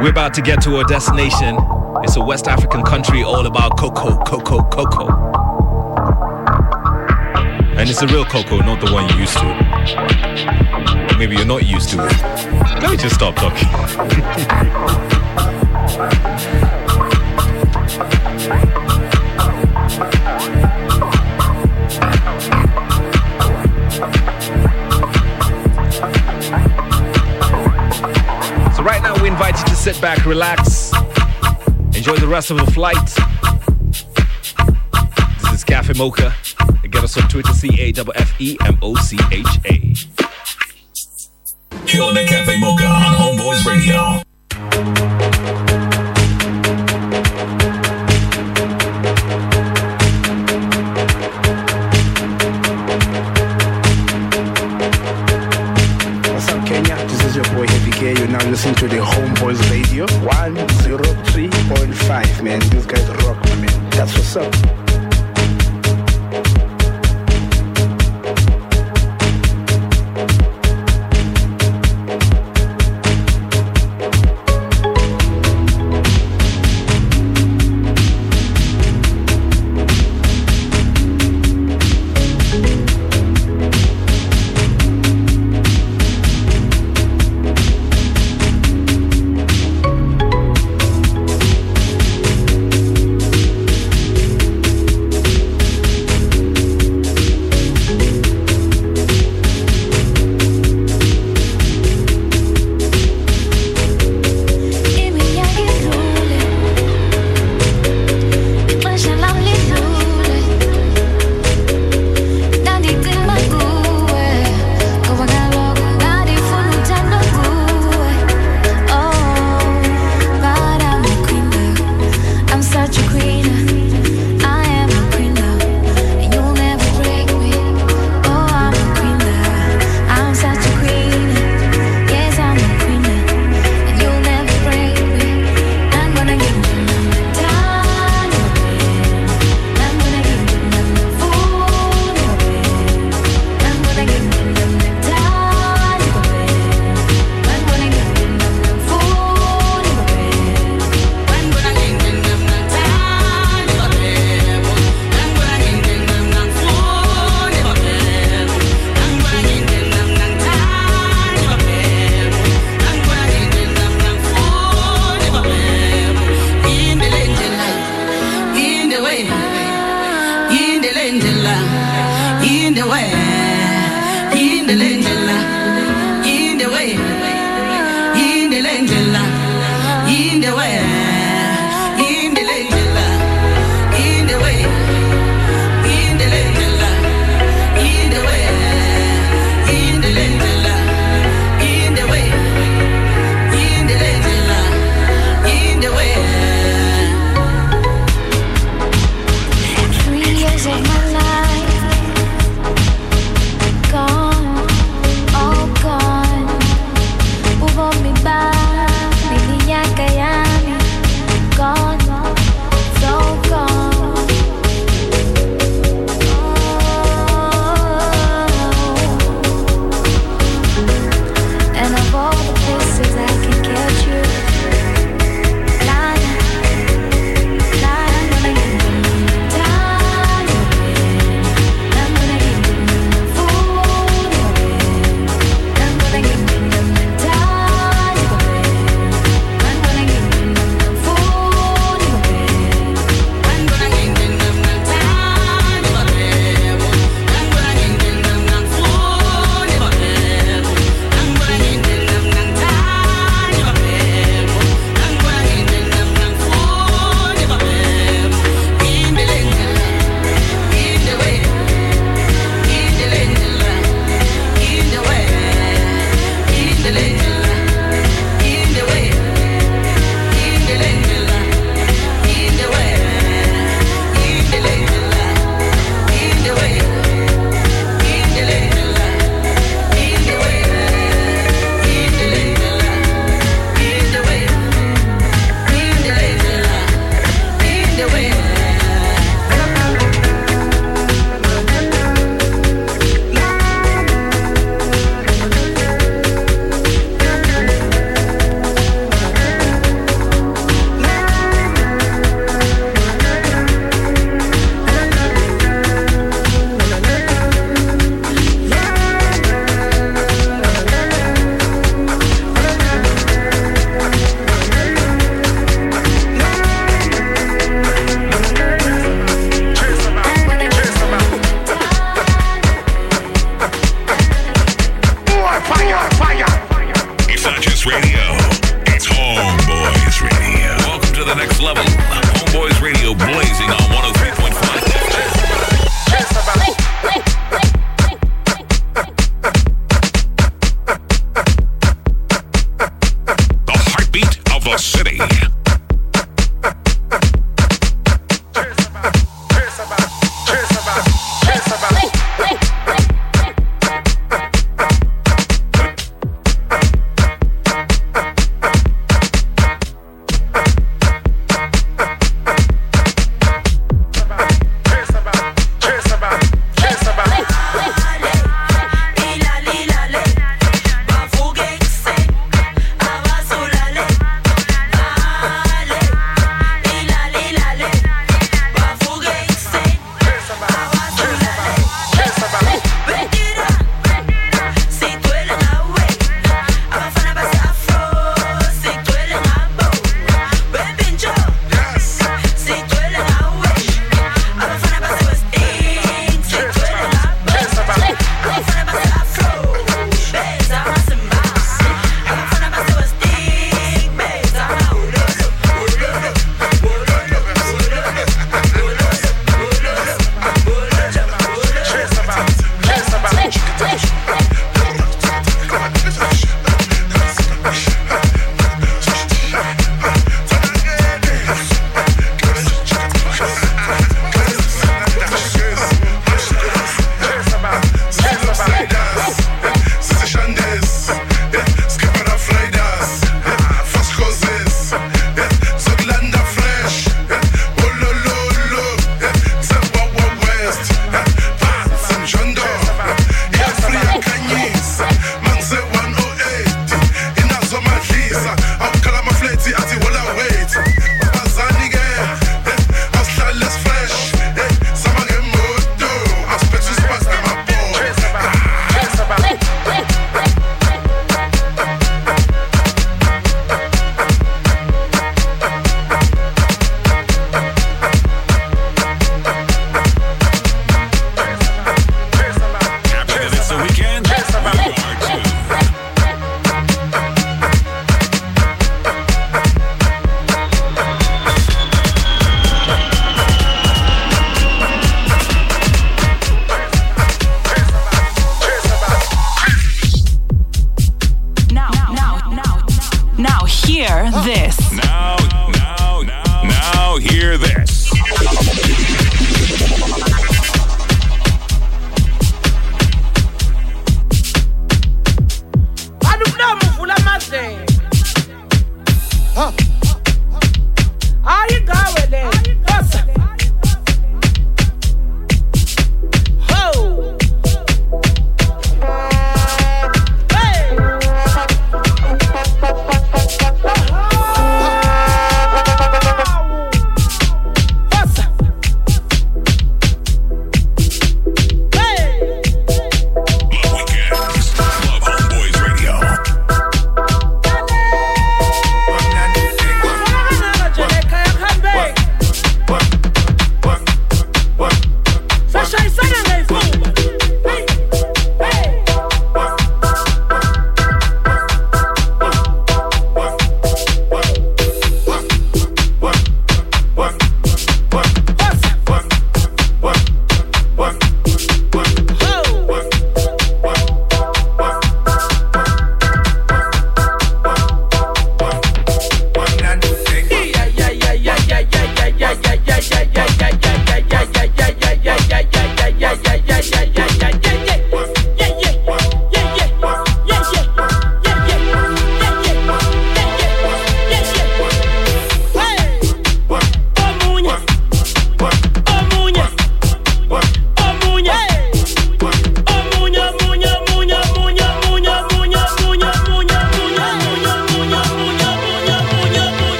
We're 0.00 0.10
about 0.10 0.32
to 0.34 0.40
get 0.40 0.62
to 0.62 0.76
our 0.76 0.84
destination. 0.84 1.56
It's 2.04 2.16
a 2.16 2.22
West 2.22 2.46
African 2.46 2.84
country 2.84 3.24
all 3.24 3.46
about 3.46 3.76
cocoa, 3.76 4.16
cocoa, 4.24 4.62
cocoa. 4.62 5.08
And 7.76 7.90
it's 7.90 8.02
a 8.02 8.06
real 8.06 8.24
cocoa, 8.24 8.58
not 8.58 8.80
the 8.80 8.92
one 8.92 9.08
you're 9.08 9.20
used 9.20 9.36
to. 9.38 10.19
Maybe 11.20 11.36
you're 11.36 11.44
not 11.44 11.66
used 11.66 11.90
to 11.90 11.98
it. 12.02 12.22
Let 12.80 12.90
me 12.92 12.96
just 12.96 13.14
stop 13.14 13.36
talking. 13.36 13.68
So 28.74 28.82
right 28.82 29.02
now 29.02 29.14
we 29.22 29.28
invite 29.28 29.58
you 29.58 29.64
to 29.66 29.74
sit 29.74 30.00
back, 30.00 30.24
relax, 30.24 30.90
enjoy 31.94 32.16
the 32.16 32.28
rest 32.28 32.50
of 32.50 32.56
the 32.56 32.72
flight. 32.72 32.96
This 35.42 35.52
is 35.52 35.64
Cafe 35.64 35.92
Mocha. 35.98 36.34
Get 36.90 37.04
us 37.04 37.18
on 37.18 37.28
Twitter, 37.28 37.52
C 37.52 37.68
Killing 41.90 42.14
the 42.14 42.24
Cafe 42.24 42.56
Mocha 42.58 42.86
on 42.86 43.14
Homeboyz 43.18 43.66
Radio. 43.66 44.22
What's 56.32 56.48
up, 56.48 56.64
Kenya? 56.64 56.96
This 57.08 57.24
is 57.24 57.34
your 57.34 57.44
boy 57.46 57.66
Heavy 57.66 57.90
K. 57.90 58.14
You're 58.14 58.28
now 58.28 58.38
listening 58.48 58.76
to 58.76 58.86
the 58.86 58.98
Homeboyz 58.98 59.60
Radio 59.68 60.06
103.5, 60.06 62.42
man. 62.44 62.60
These 62.70 62.86
guys 62.86 63.08
rock, 63.24 63.44
my 63.46 63.56
man. 63.56 63.90
That's 63.90 64.14
what's 64.14 64.36
up. 64.36 64.79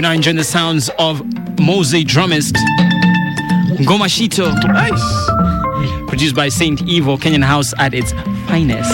You're 0.00 0.08
now 0.08 0.14
enjoying 0.14 0.38
the 0.38 0.44
sounds 0.44 0.88
of 0.98 1.22
Mose 1.60 2.02
Drummist, 2.04 2.54
Gomashito. 3.84 4.50
Nice. 4.66 6.08
Produced 6.08 6.34
by 6.34 6.48
Saint 6.48 6.80
Evil, 6.88 7.18
Kenyan 7.18 7.44
House 7.44 7.74
at 7.76 7.92
its 7.92 8.12
finest. 8.48 8.90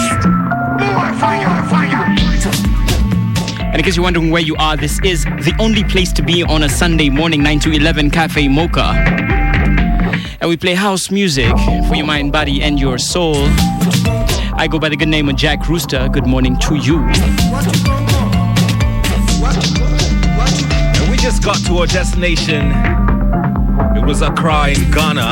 And 3.61 3.75
in 3.77 3.83
case 3.85 3.95
you're 3.95 4.03
wondering 4.03 4.31
where 4.31 4.41
you 4.41 4.57
are, 4.57 4.75
this 4.75 4.99
is 5.05 5.23
the 5.23 5.55
only 5.61 5.85
place 5.85 6.11
to 6.11 6.21
be 6.21 6.43
on 6.43 6.63
a 6.63 6.67
Sunday 6.67 7.09
morning, 7.09 7.41
9 7.41 7.61
to 7.61 7.71
11, 7.71 8.11
Cafe 8.11 8.49
Mocha. 8.49 8.91
And 10.41 10.49
we 10.49 10.57
play 10.57 10.73
house 10.73 11.09
music 11.09 11.55
for 11.87 11.95
your 11.95 12.05
mind, 12.05 12.33
body, 12.33 12.61
and 12.61 12.77
your 12.77 12.97
soul. 12.97 13.45
I 14.59 14.67
go 14.69 14.77
by 14.77 14.89
the 14.89 14.97
good 14.97 15.07
name 15.07 15.29
of 15.29 15.37
Jack 15.37 15.69
Rooster. 15.69 16.09
Good 16.09 16.27
morning 16.27 16.59
to 16.59 16.75
you. 16.75 17.07
Got 21.47 21.65
to 21.65 21.77
our 21.77 21.87
destination. 21.87 22.73
It 23.95 24.05
was 24.05 24.21
a 24.21 24.27
Accra 24.27 24.67
in 24.67 24.91
Ghana. 24.91 25.31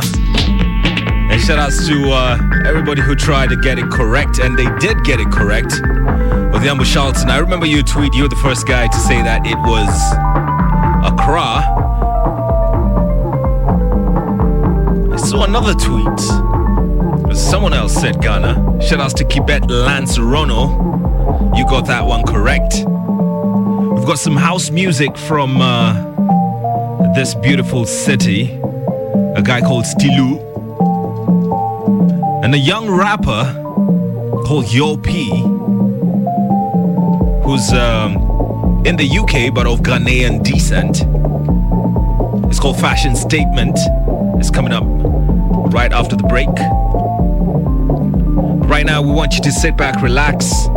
And 1.30 1.42
shout 1.42 1.60
outs 1.60 1.86
to 1.90 2.10
uh, 2.10 2.38
everybody 2.66 3.02
who 3.02 3.16
tried 3.16 3.50
to 3.50 3.58
get 3.58 3.78
it 3.78 3.90
correct, 3.92 4.40
and 4.40 4.58
they 4.58 4.64
did 4.80 5.04
get 5.04 5.20
it 5.20 5.30
correct. 5.30 5.74
With 6.54 6.64
Yambo 6.64 6.86
Charlton. 6.86 7.30
I 7.30 7.40
remember 7.40 7.66
your 7.66 7.84
tweet, 7.84 8.14
you 8.14 8.24
were 8.24 8.30
the 8.30 8.38
first 8.38 8.66
guy 8.66 8.88
to 8.88 8.98
say 8.98 9.22
that 9.24 9.46
it 9.46 9.58
was 9.58 9.90
a 11.04 11.12
Accra. 11.12 11.60
I 15.12 15.18
saw 15.18 15.44
another 15.44 15.74
tweet. 15.74 17.36
Someone 17.36 17.74
else 17.74 17.94
said 17.94 18.22
Ghana. 18.22 18.80
Shout 18.82 19.02
outs 19.02 19.14
to 19.16 19.26
Kibet 19.26 19.70
Lance 19.70 20.18
Rono. 20.18 21.52
You 21.58 21.66
got 21.66 21.88
that 21.88 22.06
one 22.06 22.24
correct. 22.24 22.86
We've 23.96 24.06
got 24.06 24.20
some 24.20 24.38
house 24.38 24.70
music 24.70 25.18
from 25.18 25.60
uh, 25.60 26.05
this 27.16 27.34
beautiful 27.34 27.86
city. 27.86 28.52
A 29.36 29.42
guy 29.42 29.62
called 29.62 29.86
Stilu. 29.86 30.44
And 32.44 32.54
a 32.54 32.58
young 32.58 32.90
rapper 32.92 33.54
called 34.46 34.72
Yo 34.72 34.98
P, 34.98 35.30
who's 37.44 37.72
um, 37.72 38.84
in 38.86 38.98
the 38.98 39.08
UK 39.18 39.54
but 39.54 39.66
of 39.66 39.80
Ghanaian 39.80 40.44
descent. 40.44 41.04
It's 42.50 42.60
called 42.60 42.78
Fashion 42.80 43.16
Statement. 43.16 43.78
It's 44.38 44.52
coming 44.52 44.74
up 44.74 44.84
right 45.74 45.94
after 45.94 46.18
the 46.18 46.24
break. 46.24 46.50
Right 48.70 48.86
now, 48.86 49.02
we 49.02 49.12
want 49.12 49.36
you 49.36 49.42
to 49.44 49.52
sit 49.54 49.78
back, 49.78 50.02
relax. 50.02 50.68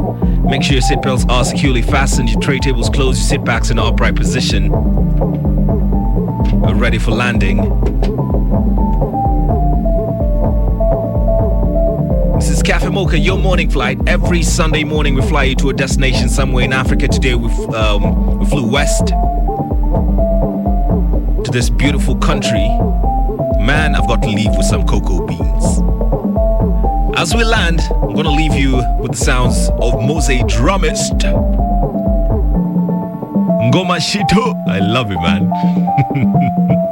Make 0.45 0.63
sure 0.63 0.75
your 0.75 0.83
seatbelts 0.83 1.29
are 1.29 1.45
securely 1.45 1.83
fastened, 1.83 2.31
your 2.31 2.41
tray 2.41 2.61
tables 2.61 2.89
closed, 2.89 3.19
your 3.19 3.29
sit 3.29 3.45
backs 3.45 3.71
in 3.71 3.79
an 3.79 3.85
upright 3.85 4.15
position. 4.15 4.71
Ready 6.75 6.99
for 6.99 7.11
landing. 7.11 7.57
This 12.37 12.51
is 12.51 12.63
Cafe 12.63 12.89
Mocha, 12.89 13.19
your 13.19 13.37
morning 13.37 13.69
flight. 13.69 13.99
Every 14.07 14.43
Sunday 14.43 14.85
morning, 14.85 15.15
we 15.15 15.23
fly 15.23 15.45
you 15.45 15.57
to 15.57 15.71
a 15.71 15.73
destination 15.73 16.29
somewhere 16.29 16.65
in 16.65 16.73
Africa. 16.73 17.09
Today, 17.09 17.35
we, 17.35 17.51
um, 17.75 18.39
we 18.39 18.47
flew 18.47 18.71
west 18.71 19.09
to 21.45 21.51
this 21.51 21.69
beautiful 21.69 22.17
country. 22.17 22.69
Man, 23.59 23.95
I've 23.95 24.07
got 24.07 24.23
to 24.23 24.29
leave 24.29 24.57
with 24.57 24.67
some 24.67 24.87
cocoa 24.87 25.27
beans. 25.27 25.81
As 27.19 27.35
we 27.35 27.45
land, 27.45 27.81
I'm 27.91 28.15
gonna 28.15 28.31
leave 28.31 28.55
you 28.55 28.77
with 29.01 29.11
the 29.11 29.19
sounds 29.19 29.69
of 29.81 30.01
Mose 30.01 30.43
Drummist. 30.47 31.25
Ngoma 33.69 34.01
Shito. 34.01 34.55
I 34.67 34.79
love 34.79 35.11
it, 35.11 35.21
man. 35.21 36.85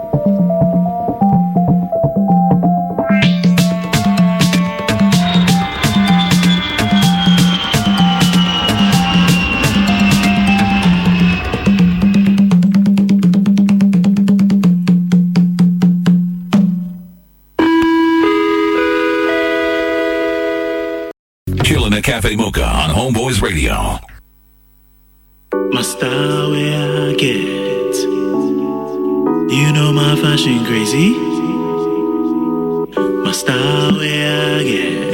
know 29.76 29.92
my 29.92 30.16
fashion 30.16 30.64
crazy. 30.64 31.10
My 33.24 33.32
style 33.32 33.92
where 33.98 34.56
I 34.56 35.05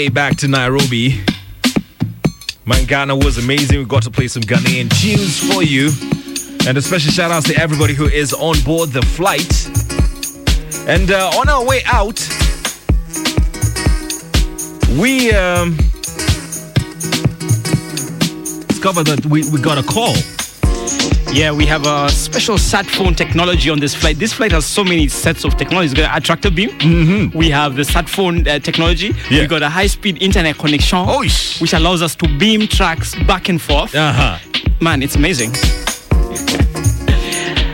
way 0.00 0.08
back 0.08 0.34
to 0.34 0.48
Nairobi. 0.48 1.20
Man, 2.64 2.86
Ghana 2.86 3.14
was 3.16 3.36
amazing. 3.36 3.80
We 3.80 3.84
got 3.84 4.02
to 4.04 4.10
play 4.10 4.28
some 4.28 4.42
Ghanaian 4.42 4.88
tunes 4.98 5.38
for 5.52 5.62
you. 5.62 5.90
And 6.66 6.78
a 6.78 6.80
special 6.80 7.12
shout 7.12 7.30
out 7.30 7.44
to 7.44 7.56
everybody 7.56 7.92
who 7.92 8.06
is 8.06 8.32
on 8.32 8.58
board 8.64 8.88
the 8.90 9.02
flight. 9.02 9.66
And 10.88 11.10
uh, 11.10 11.38
on 11.38 11.50
our 11.50 11.66
way 11.66 11.82
out, 11.84 12.18
we 14.98 15.32
um, 15.32 15.76
discovered 18.68 19.04
that 19.04 19.26
we, 19.28 19.42
we 19.50 19.60
got 19.60 19.76
a 19.76 19.82
call. 19.82 20.16
Yeah, 21.32 21.52
we 21.52 21.64
have 21.66 21.86
a 21.86 22.08
special 22.10 22.58
sat 22.58 22.86
phone 22.86 23.14
technology 23.14 23.70
on 23.70 23.78
this 23.78 23.94
flight. 23.94 24.18
This 24.18 24.32
flight 24.32 24.50
has 24.50 24.66
so 24.66 24.82
many 24.82 25.06
sets 25.06 25.44
of 25.44 25.56
technologies. 25.56 25.92
We 25.92 26.02
got 26.02 26.18
a 26.18 26.20
tractor 26.20 26.50
beam. 26.50 26.70
Mm-hmm. 26.70 27.38
We 27.38 27.50
have 27.50 27.76
the 27.76 27.84
sat 27.84 28.08
phone 28.08 28.46
uh, 28.48 28.58
technology. 28.58 29.12
We 29.30 29.46
got 29.46 29.62
a 29.62 29.68
high 29.68 29.86
speed 29.86 30.20
internet 30.20 30.58
connection, 30.58 31.06
which 31.06 31.72
allows 31.72 32.02
us 32.02 32.16
to 32.16 32.38
beam 32.38 32.66
tracks 32.66 33.14
back 33.26 33.48
and 33.48 33.62
forth. 33.62 33.94
Uh-huh. 33.94 34.38
Man, 34.80 35.02
it's 35.02 35.14
amazing. 35.16 35.52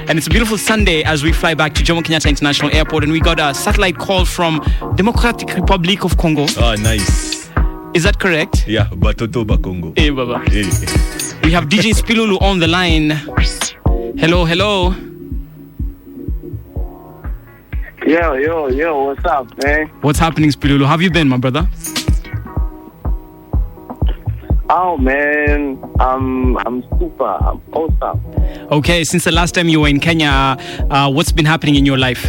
And 0.09 0.19
it's 0.19 0.29
a 0.29 0.31
beautiful 0.31 0.57
Sunday 0.57 1.03
as 1.03 1.25
we 1.25 1.33
fly 1.33 1.55
back 1.55 1.75
to 1.75 1.83
Jomo 1.83 2.01
Kenyatta 2.01 2.29
International 2.29 2.73
Airport, 2.73 3.03
and 3.03 3.13
we 3.13 3.19
got 3.19 3.41
a 3.41 3.53
satellite 3.53 3.99
call 3.99 4.25
from 4.25 4.63
Democratic 4.95 5.53
Republic 5.57 6.05
of 6.05 6.17
Congo. 6.17 6.47
Oh, 6.59 6.77
nice. 6.77 7.51
Is 7.93 8.05
that 8.05 8.21
correct? 8.21 8.69
Yeah, 8.69 8.87
Batoto 8.91 9.45
Bakongo. 9.45 9.99
Hey, 9.99 10.11
Baba. 10.11 10.45
We 11.47 11.53
have 11.53 11.69
DJ 11.69 11.95
Spilulu 11.95 12.43
on 12.43 12.59
the 12.59 12.67
line. 12.67 13.11
Hello, 14.19 14.45
hello. 14.45 14.93
Yo, 18.05 18.33
yo, 18.35 18.67
yo, 18.67 19.05
what's 19.05 19.25
up, 19.25 19.47
man? 19.63 19.87
What's 20.01 20.19
happening, 20.19 20.51
Spilulu? 20.51 20.87
How 20.87 20.91
have 20.99 21.03
you 21.03 21.11
been, 21.13 21.29
my 21.29 21.37
brother? 21.37 21.69
Oh 24.71 24.97
man, 24.99 25.79
I'm 26.01 26.59
I'm 26.67 26.83
super, 26.99 27.25
I'm 27.25 27.63
awesome. 27.73 28.21
Okay, 28.73 29.05
since 29.05 29.23
the 29.23 29.31
last 29.31 29.55
time 29.55 29.69
you 29.69 29.79
were 29.83 29.89
in 29.89 30.01
Kenya, 30.01 30.57
uh, 30.91 31.09
what's 31.09 31.31
been 31.31 31.47
happening 31.47 31.77
in 31.77 31.87
your 31.87 31.97
life? 31.97 32.25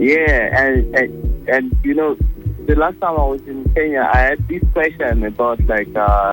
Yeah, 0.00 0.58
and, 0.58 0.92
and 0.96 1.48
and 1.48 1.76
you 1.84 1.94
know, 1.94 2.16
the 2.66 2.74
last 2.76 3.00
time 3.00 3.16
I 3.18 3.24
was 3.24 3.40
in 3.46 3.64
Kenya, 3.74 4.08
I 4.12 4.18
had 4.18 4.48
this 4.48 4.62
question 4.72 5.24
about 5.24 5.60
like, 5.66 5.94
uh, 5.96 6.32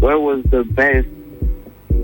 where 0.00 0.18
was 0.18 0.44
the 0.50 0.64
best 0.64 1.08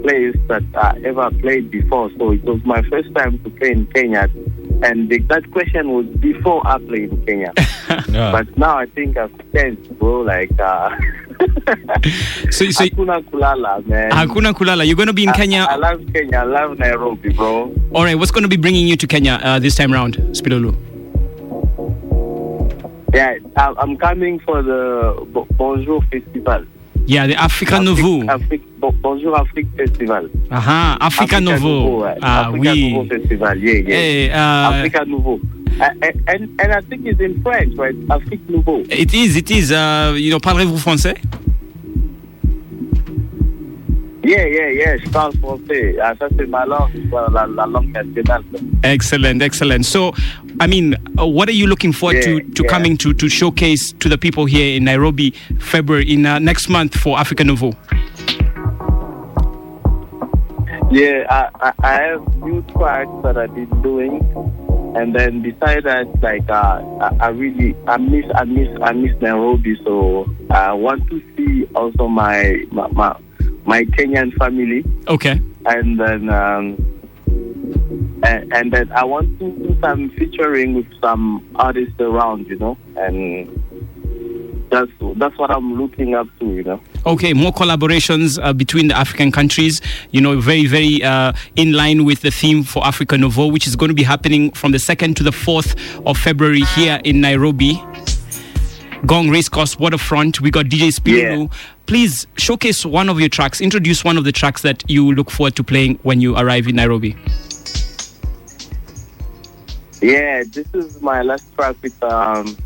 place 0.03 0.35
that 0.49 0.63
I 0.75 1.01
ever 1.05 1.31
played 1.41 1.71
before? 1.71 2.11
So 2.19 2.33
it 2.33 2.43
was 2.45 2.61
my 2.65 2.83
first 2.89 3.15
time 3.15 3.39
to 3.43 3.51
play 3.51 3.73
in 3.73 3.87
Kenya, 3.89 4.29
and 4.83 5.09
the, 5.11 5.19
that 5.29 5.51
question 5.51 5.91
was 5.91 6.07
before 6.21 6.67
I 6.67 6.79
played 6.79 7.11
in 7.13 7.27
Kenya. 7.27 7.53
But 8.11 8.57
now 8.57 8.79
I 8.79 8.87
think 8.87 9.17
I've 9.17 9.33
changed, 9.53 9.99
bro. 9.99 10.21
Like, 10.21 10.53
uh, 10.61 10.91
so, 12.51 12.71
so 12.71 12.85
hakuna 12.85 13.21
kulala, 13.23 13.85
man. 13.87 14.11
Hakuna 14.13 14.53
kulala. 14.55 14.87
You're 14.87 14.97
going 14.97 15.09
to 15.09 15.13
be 15.13 15.25
in 15.25 15.31
I- 15.31 15.37
Kenya. 15.37 15.67
I, 15.69 15.75
love 15.77 16.01
Kenya. 16.13 16.39
I 16.39 16.43
love 16.45 16.79
Nairobi, 16.79 17.33
bro. 17.33 17.75
All 17.93 18.05
right, 18.05 18.15
what's 18.15 18.31
going 18.31 18.43
to 18.45 18.49
be 18.49 18.57
bringing 18.57 18.87
you 18.87 18.97
to 18.97 19.07
Kenya 19.07 19.41
uh, 19.43 19.59
this 19.59 19.75
time 19.75 19.93
round, 19.93 20.17
Spilulu? 20.39 20.75
Yeah, 23.13 23.35
I'm 23.57 23.97
coming 23.97 24.39
for 24.41 24.63
the 24.63 25.27
Bo- 25.33 25.47
Bonjour 25.57 26.01
Festival. 26.13 26.65
Yeah, 27.07 27.27
the 27.27 27.35
Africa 27.35 27.81
Nouveau. 27.81 28.23
Afrique, 28.29 28.63
Bo- 28.79 28.93
Bonjour 29.03 29.37
Afrique 29.37 29.67
Festival. 29.77 30.29
Aha, 30.51 30.97
Africa 31.01 31.41
Nouveau. 31.41 32.03
ouais. 32.05 32.15
Ah, 32.23 32.49
Africa 32.49 32.73
oui. 32.73 32.93
Nouveau 32.93 33.09
Festival, 33.09 33.59
yeah, 33.59 33.73
yeah. 33.81 33.97
Hey, 33.97 34.31
uh, 34.31 34.71
Africa 34.73 35.05
Nouveau. 35.07 35.41
Uh, 35.81 35.85
and, 36.03 36.23
and, 36.29 36.61
and 36.61 36.73
I 36.73 36.81
think 36.83 37.07
it's 37.07 37.21
in 37.21 37.43
French, 37.43 37.75
right? 37.77 37.95
Afrique 38.11 38.49
Nouveau. 38.49 38.83
It 38.91 39.13
is, 39.15 39.37
it 39.37 39.51
is. 39.51 39.73
Uh, 39.73 40.15
you 40.17 40.31
know, 40.31 40.39
parlez-vous 40.39 40.79
français? 40.79 41.17
Yeah, 44.31 44.47
yeah, 44.47 44.69
yeah, 44.69 44.97
je 44.97 45.11
parle 45.11 45.33
français. 45.43 45.97
Ah, 46.01 46.15
ça, 46.17 46.29
c'est 46.39 46.47
ma 46.47 46.65
langue, 46.65 46.91
la, 47.11 47.49
la 47.49 47.67
langue 47.67 47.93
nationale. 47.93 48.45
Excellent, 48.85 49.41
excellent. 49.43 49.85
So, 49.85 50.13
I 50.61 50.69
mean, 50.69 50.95
uh, 51.19 51.27
what 51.27 51.49
are 51.49 51.53
you 51.53 51.67
looking 51.67 51.93
forward 51.93 52.23
to, 52.23 52.41
to 52.41 52.63
coming 52.63 52.97
to, 52.99 53.13
to 53.13 53.29
showcase 53.29 53.93
to 53.99 54.09
the 54.09 54.17
people 54.17 54.45
here 54.45 54.77
in 54.77 54.85
Nairobi, 54.85 55.33
February, 55.59 56.13
in 56.13 56.27
uh, 56.27 56.39
next 56.39 56.69
month 56.69 56.97
for 56.97 57.19
Africa 57.19 57.43
Nouveau? 57.43 57.73
Yeah, 60.93 61.27
I, 61.29 61.49
I, 61.61 61.73
I 61.83 61.93
have 62.03 62.37
new 62.37 62.63
tracks 62.71 63.11
that 63.25 63.37
I've 63.37 63.53
been 63.53 63.83
doing, 63.83 64.23
and 64.97 65.13
then 65.13 65.43
beside 65.43 65.83
that, 65.85 66.07
like 66.23 66.49
uh, 66.49 66.83
I, 67.01 67.17
I 67.19 67.29
really 67.31 67.75
I 67.89 67.97
miss 67.97 68.27
I 68.37 68.45
miss 68.45 68.69
I 68.81 68.93
miss 68.93 69.21
Nairobi, 69.21 69.77
so 69.85 70.27
I 70.51 70.73
want 70.73 71.09
to 71.11 71.21
see 71.37 71.67
also 71.75 72.07
my 72.07 72.65
my 72.71 72.87
my, 72.89 73.17
my 73.71 73.85
Kenyan 73.85 74.37
family. 74.37 74.85
Okay. 75.07 75.41
And 75.65 76.01
then 76.01 76.29
um, 76.29 76.65
and, 78.25 78.53
and 78.53 78.73
then 78.73 78.91
I 78.93 79.05
want 79.05 79.39
to 79.39 79.51
do 79.53 79.77
some 79.81 80.11
featuring 80.11 80.75
with 80.75 80.89
some 81.01 81.49
artists 81.55 81.95
around, 82.01 82.49
you 82.49 82.59
know, 82.59 82.77
and 82.97 83.49
that's 84.71 84.91
that's 85.17 85.37
what 85.39 85.51
I'm 85.51 85.75
looking 85.81 86.15
up 86.15 86.27
to, 86.41 86.47
you 86.47 86.65
know. 86.65 86.81
Okay, 87.07 87.33
more 87.33 87.53
collaborations 87.53 88.39
uh, 88.43 88.53
between 88.53 88.89
the 88.89 88.97
African 88.97 89.31
countries. 89.31 89.81
You 90.11 90.21
know, 90.21 90.41
very 90.41 90.67
very 90.67 91.03
uh, 91.03 91.33
in 91.55 91.73
line 91.73 92.05
with 92.05 92.23
the 92.23 92.31
theme 92.31 92.65
for 92.65 92.85
Africa 92.85 93.17
Nouveau, 93.19 93.47
which 93.47 93.67
is 93.67 93.77
going 93.77 93.89
to 93.89 93.95
be 93.95 94.03
happening 94.03 94.51
from 94.53 94.73
the 94.73 94.79
second 94.79 95.17
to 95.19 95.23
the 95.23 95.33
fourth 95.33 95.75
of 96.07 96.19
February 96.19 96.63
here 96.77 97.01
in 97.05 97.21
Nairobi. 97.21 97.81
Ngong 99.03 99.31
Racecourse 99.31 99.79
Waterfront. 99.79 100.41
We 100.41 100.51
got 100.51 100.67
DJ 100.67 100.93
Spiro. 100.93 101.43
Yeah. 101.43 101.47
Please 101.87 102.27
showcase 102.37 102.85
one 102.85 103.09
of 103.09 103.19
your 103.19 103.31
tracks. 103.31 103.61
Introduce 103.61 104.05
one 104.05 104.19
of 104.19 104.25
the 104.25 104.33
tracks 104.33 104.63
that 104.63 104.85
you 104.89 105.13
look 105.13 105.31
forward 105.31 105.57
to 105.57 105.65
playing 105.65 105.99
when 106.03 106.21
you 106.21 106.37
arrive 106.37 106.69
in 106.69 106.77
Nairobi. 106.77 107.17
Yeah, 110.03 110.45
this 110.47 110.67
is 110.75 111.01
my 111.01 111.23
last 111.23 111.53
track 111.55 111.77
with 111.83 112.03
um, 112.03 112.57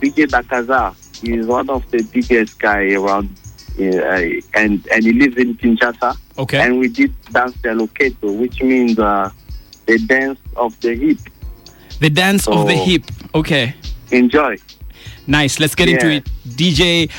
DJ 0.00 0.26
Dakaza. 0.26 0.94
He's 1.20 1.46
one 1.46 1.68
of 1.70 1.88
the 1.90 2.02
biggest 2.12 2.58
guy 2.58 2.92
around, 2.92 3.30
uh, 3.78 3.82
and 4.54 4.86
and 4.88 5.04
he 5.04 5.12
lives 5.12 5.36
in 5.36 5.56
Kinshasa. 5.56 6.16
Okay. 6.38 6.60
And 6.60 6.78
we 6.78 6.88
did 6.88 7.12
dance 7.30 7.54
the 7.62 7.70
Loketo, 7.70 8.38
which 8.38 8.62
means 8.62 8.98
uh, 8.98 9.30
the 9.86 9.98
dance 9.98 10.38
of 10.56 10.78
the 10.80 10.94
hip. 10.94 11.18
The 12.00 12.10
dance 12.10 12.44
so, 12.44 12.52
of 12.52 12.66
the 12.66 12.74
hip. 12.74 13.04
Okay. 13.34 13.74
Enjoy. 14.10 14.56
Nice. 15.26 15.60
Let's 15.60 15.74
get 15.74 15.88
yeah. 15.88 15.94
into 15.94 16.10
it. 16.10 16.24
DJ 16.46 17.10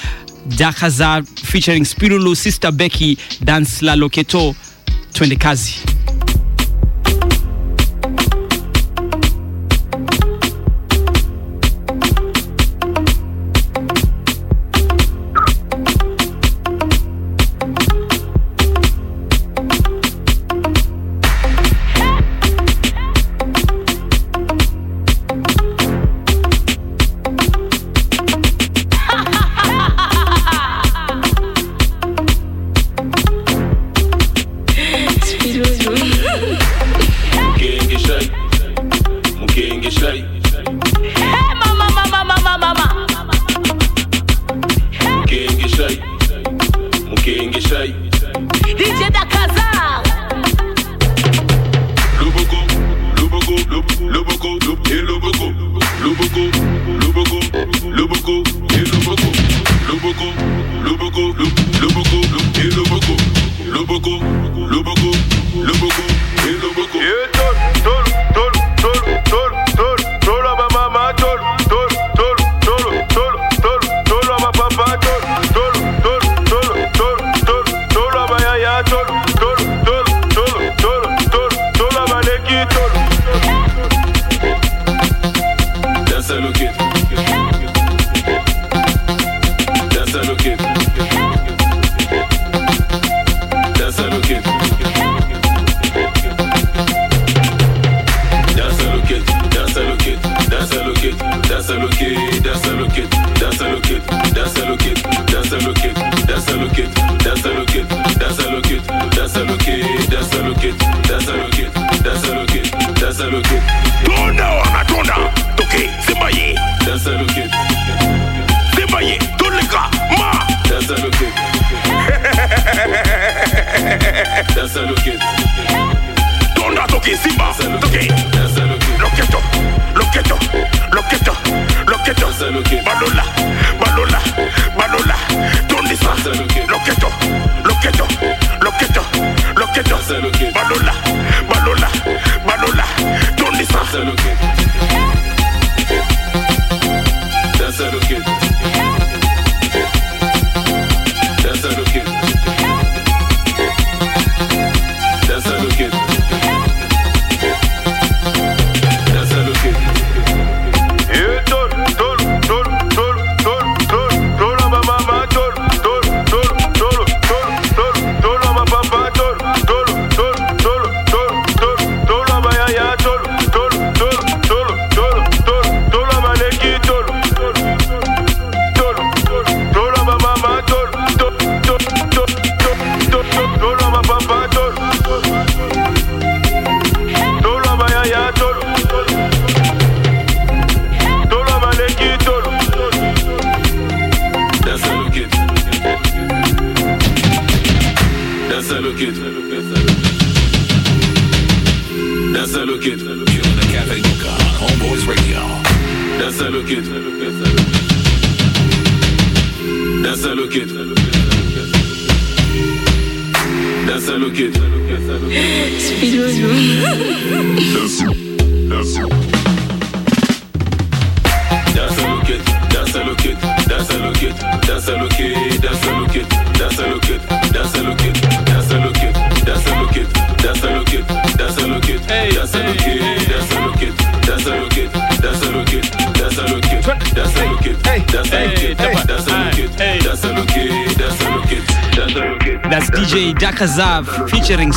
Dakazar 0.48 1.28
featuring 1.40 1.84
Spilulu, 1.84 2.36
Sister 2.36 2.72
Becky, 2.72 3.18
Dance 3.44 3.82
La 3.82 3.96
Loketo, 3.96 4.56
Twende 5.14 5.40
Kazi. 5.40 5.95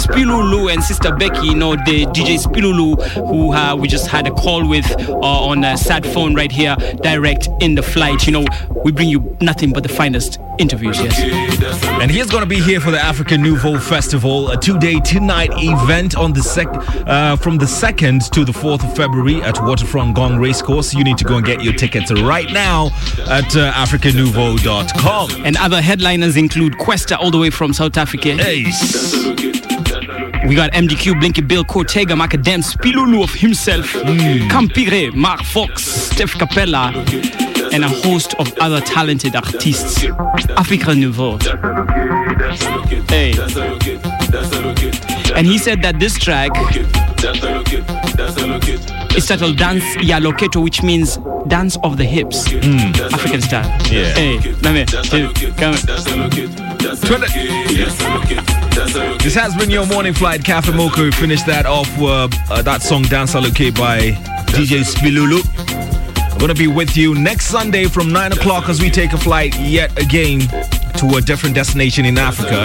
Spilulu 0.09 0.72
and 0.72 0.82
Sister 0.82 1.14
Becky. 1.14 1.48
You 1.48 1.55
know, 1.55 1.76
the 1.76 2.06
DJ 2.06 2.39
Spilulu, 2.39 3.02
who 3.28 3.52
uh, 3.52 3.76
we 3.76 3.89
just 3.89 4.06
had 4.06 4.26
a 4.26 4.30
call 4.30 4.66
with 4.66 4.90
uh, 5.09 5.18
on 5.20 5.62
a 5.64 5.76
sad 5.76 6.06
phone 6.06 6.35
right 6.35 6.51
here, 6.51 6.76
direct 7.02 7.48
in 7.60 7.74
the 7.74 7.82
flight. 7.82 8.26
You 8.26 8.32
know, 8.32 8.44
we 8.85 8.93
bring 8.93 9.09
you 9.09 9.36
nothing 9.40 9.72
but 9.72 9.82
the 9.82 9.89
finest 9.89 10.39
interviews, 10.59 10.98
yes. 10.98 11.20
And 12.01 12.10
he's 12.10 12.28
going 12.30 12.43
to 12.43 12.48
be 12.48 12.60
here 12.60 12.80
for 12.80 12.90
the 12.90 12.98
African 12.98 13.43
Nouveau 13.43 13.78
Festival, 13.78 14.51
a 14.51 14.56
two-day, 14.56 14.98
two-night 15.01 15.51
event 15.55 16.16
on 16.16 16.32
the 16.32 16.43
sec- 16.43 16.68
uh, 17.06 17.36
from 17.36 17.59
the 17.59 17.64
2nd 17.66 18.28
to 18.30 18.44
the 18.44 18.52
4th 18.52 18.82
of 18.85 18.97
February 18.97 19.40
at 19.43 19.62
Waterfront 19.62 20.16
Ngong 20.16 20.40
Racecourse. 20.40 20.94
You 20.94 21.05
need 21.05 21.18
to 21.18 21.24
go 21.24 21.36
and 21.36 21.47
get 21.47 21.62
your 21.62 21.74
tickets 21.74 22.10
right 22.10 22.51
now 22.51 22.86
at 23.28 23.55
uh, 23.56 23.72
africannouveau.com. 23.72 25.44
And 25.44 25.56
other 25.59 25.80
headliners 25.80 26.36
include 26.36 26.72
Kwesta 26.74 27.16
all 27.18 27.30
the 27.30 27.39
way 27.39 27.51
from 27.51 27.72
South 27.72 27.97
Africa. 27.97 28.36
We 30.49 30.55
got 30.55 30.73
MDQ, 30.73 31.20
Blinky 31.20 31.43
Bill, 31.43 31.62
Cortega, 31.62 32.16
Macadam, 32.16 32.62
Spilulu 32.62 33.23
of 33.23 33.35
himself, 33.35 33.93
hmm. 33.93 34.49
Kampire, 34.49 35.12
Mark 35.12 35.43
Fox, 35.43 35.85
Steph 35.85 36.39
Capella, 36.39 36.91
and 37.70 37.85
a 37.85 37.89
host 37.89 38.35
of 38.39 38.51
other 38.59 38.81
talented 38.81 39.37
artists. 39.37 40.07
Africa 40.57 40.95
Nouveau. 40.95 41.37
Hey. 43.11 43.35
And 45.35 45.47
he 45.47 45.59
said 45.59 45.83
that 45.83 45.97
this 46.01 46.19
track 46.19 46.51
is 49.15 49.27
titled 49.27 49.59
Dance 49.59 49.85
Ya 49.97 50.19
Loketo, 50.19 50.62
which 50.62 50.83
means 50.83 51.19
dance 51.49 51.77
of 51.85 51.99
the 51.99 52.05
hips. 52.05 52.47
Hmm. 52.51 52.79
African 53.12 53.43
style. 53.43 53.69
Yeah. 53.93 54.15
Hey, 54.15 54.39
come 54.62 54.77
here. 54.77 54.87
Come 55.59 55.75
This 58.89 59.35
has 59.35 59.55
been 59.55 59.69
your 59.69 59.86
morning 59.86 60.15
flight, 60.15 60.43
Cafe 60.43 60.73
finished 61.10 61.44
that 61.44 61.66
off 61.66 61.90
uh, 61.98 62.28
uh, 62.51 62.62
that 62.62 62.81
song 62.81 63.02
Dance 63.02 63.35
Aloke 63.35 63.77
by 63.77 64.12
DJ 64.52 64.82
Spilulu. 64.82 65.43
I'm 66.32 66.39
going 66.39 66.48
to 66.48 66.55
be 66.55 66.69
with 66.69 66.97
you 66.97 67.15
next 67.15 67.47
Sunday 67.48 67.85
from 67.85 68.10
9 68.10 68.32
o'clock 68.32 68.70
as 68.70 68.81
we 68.81 68.89
take 68.89 69.12
a 69.12 69.19
flight 69.19 69.55
yet 69.60 69.90
again 70.01 70.40
to 70.97 71.16
a 71.16 71.20
different 71.20 71.55
destination 71.55 72.06
in 72.06 72.16
Africa. 72.16 72.65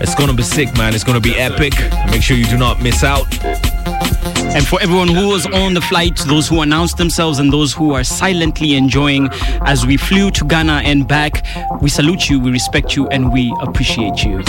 It's 0.00 0.16
going 0.16 0.30
to 0.30 0.36
be 0.36 0.42
sick, 0.42 0.76
man. 0.76 0.92
It's 0.92 1.04
going 1.04 1.20
to 1.20 1.28
be 1.28 1.36
epic. 1.36 1.74
Make 2.10 2.22
sure 2.22 2.36
you 2.36 2.46
do 2.46 2.58
not 2.58 2.82
miss 2.82 3.04
out. 3.04 3.28
And 4.52 4.66
for 4.66 4.80
everyone 4.82 5.06
who 5.06 5.28
was 5.28 5.46
on 5.46 5.74
the 5.74 5.80
flight, 5.80 6.16
those 6.26 6.48
who 6.48 6.62
announced 6.62 6.96
themselves, 6.96 7.38
and 7.38 7.52
those 7.52 7.72
who 7.72 7.92
are 7.92 8.02
silently 8.02 8.74
enjoying 8.74 9.28
as 9.60 9.86
we 9.86 9.96
flew 9.96 10.32
to 10.32 10.44
Ghana 10.44 10.82
and 10.84 11.06
back, 11.06 11.44
we 11.80 11.88
salute 11.88 12.28
you, 12.28 12.38
we 12.38 12.50
respect 12.50 12.94
you, 12.96 13.08
and 13.08 13.32
we 13.32 13.54
appreciate 13.60 14.22
you. 14.24 14.42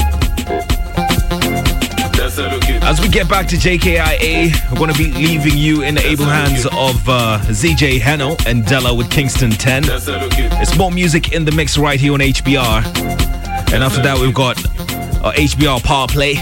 As 2.83 2.99
we 2.99 3.07
get 3.09 3.29
back 3.29 3.47
to 3.47 3.55
JKIA, 3.55 4.71
we're 4.71 4.77
going 4.77 4.91
to 4.91 4.97
be 4.97 5.11
leaving 5.11 5.57
you 5.57 5.83
in 5.83 5.95
the 5.95 6.05
able 6.05 6.25
hands 6.25 6.65
of 6.65 7.07
uh, 7.07 7.39
ZJ 7.43 7.99
Heno 7.99 8.35
and 8.45 8.65
Della 8.65 8.93
with 8.93 9.09
Kingston 9.09 9.51
10. 9.51 9.83
It's 9.87 10.77
more 10.77 10.91
music 10.91 11.33
in 11.33 11.45
the 11.45 11.51
mix 11.51 11.77
right 11.77 11.99
here 11.99 12.13
on 12.13 12.19
HBR. 12.19 12.83
And 13.73 13.83
after 13.83 14.01
that, 14.01 14.17
we've 14.19 14.33
got 14.33 14.57
uh, 15.23 15.31
HBR 15.33 15.83
Power 15.83 16.07
Play. 16.07 16.35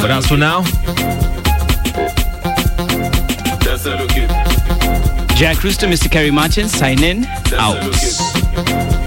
But 0.00 0.10
as 0.10 0.26
for 0.26 0.36
now, 0.36 0.62
Jack 5.40 5.64
Rooster, 5.64 5.86
Mr. 5.86 6.10
Kerry 6.10 6.30
Martin, 6.30 6.68
sign 6.68 7.02
in. 7.02 7.24
Out. 7.54 8.99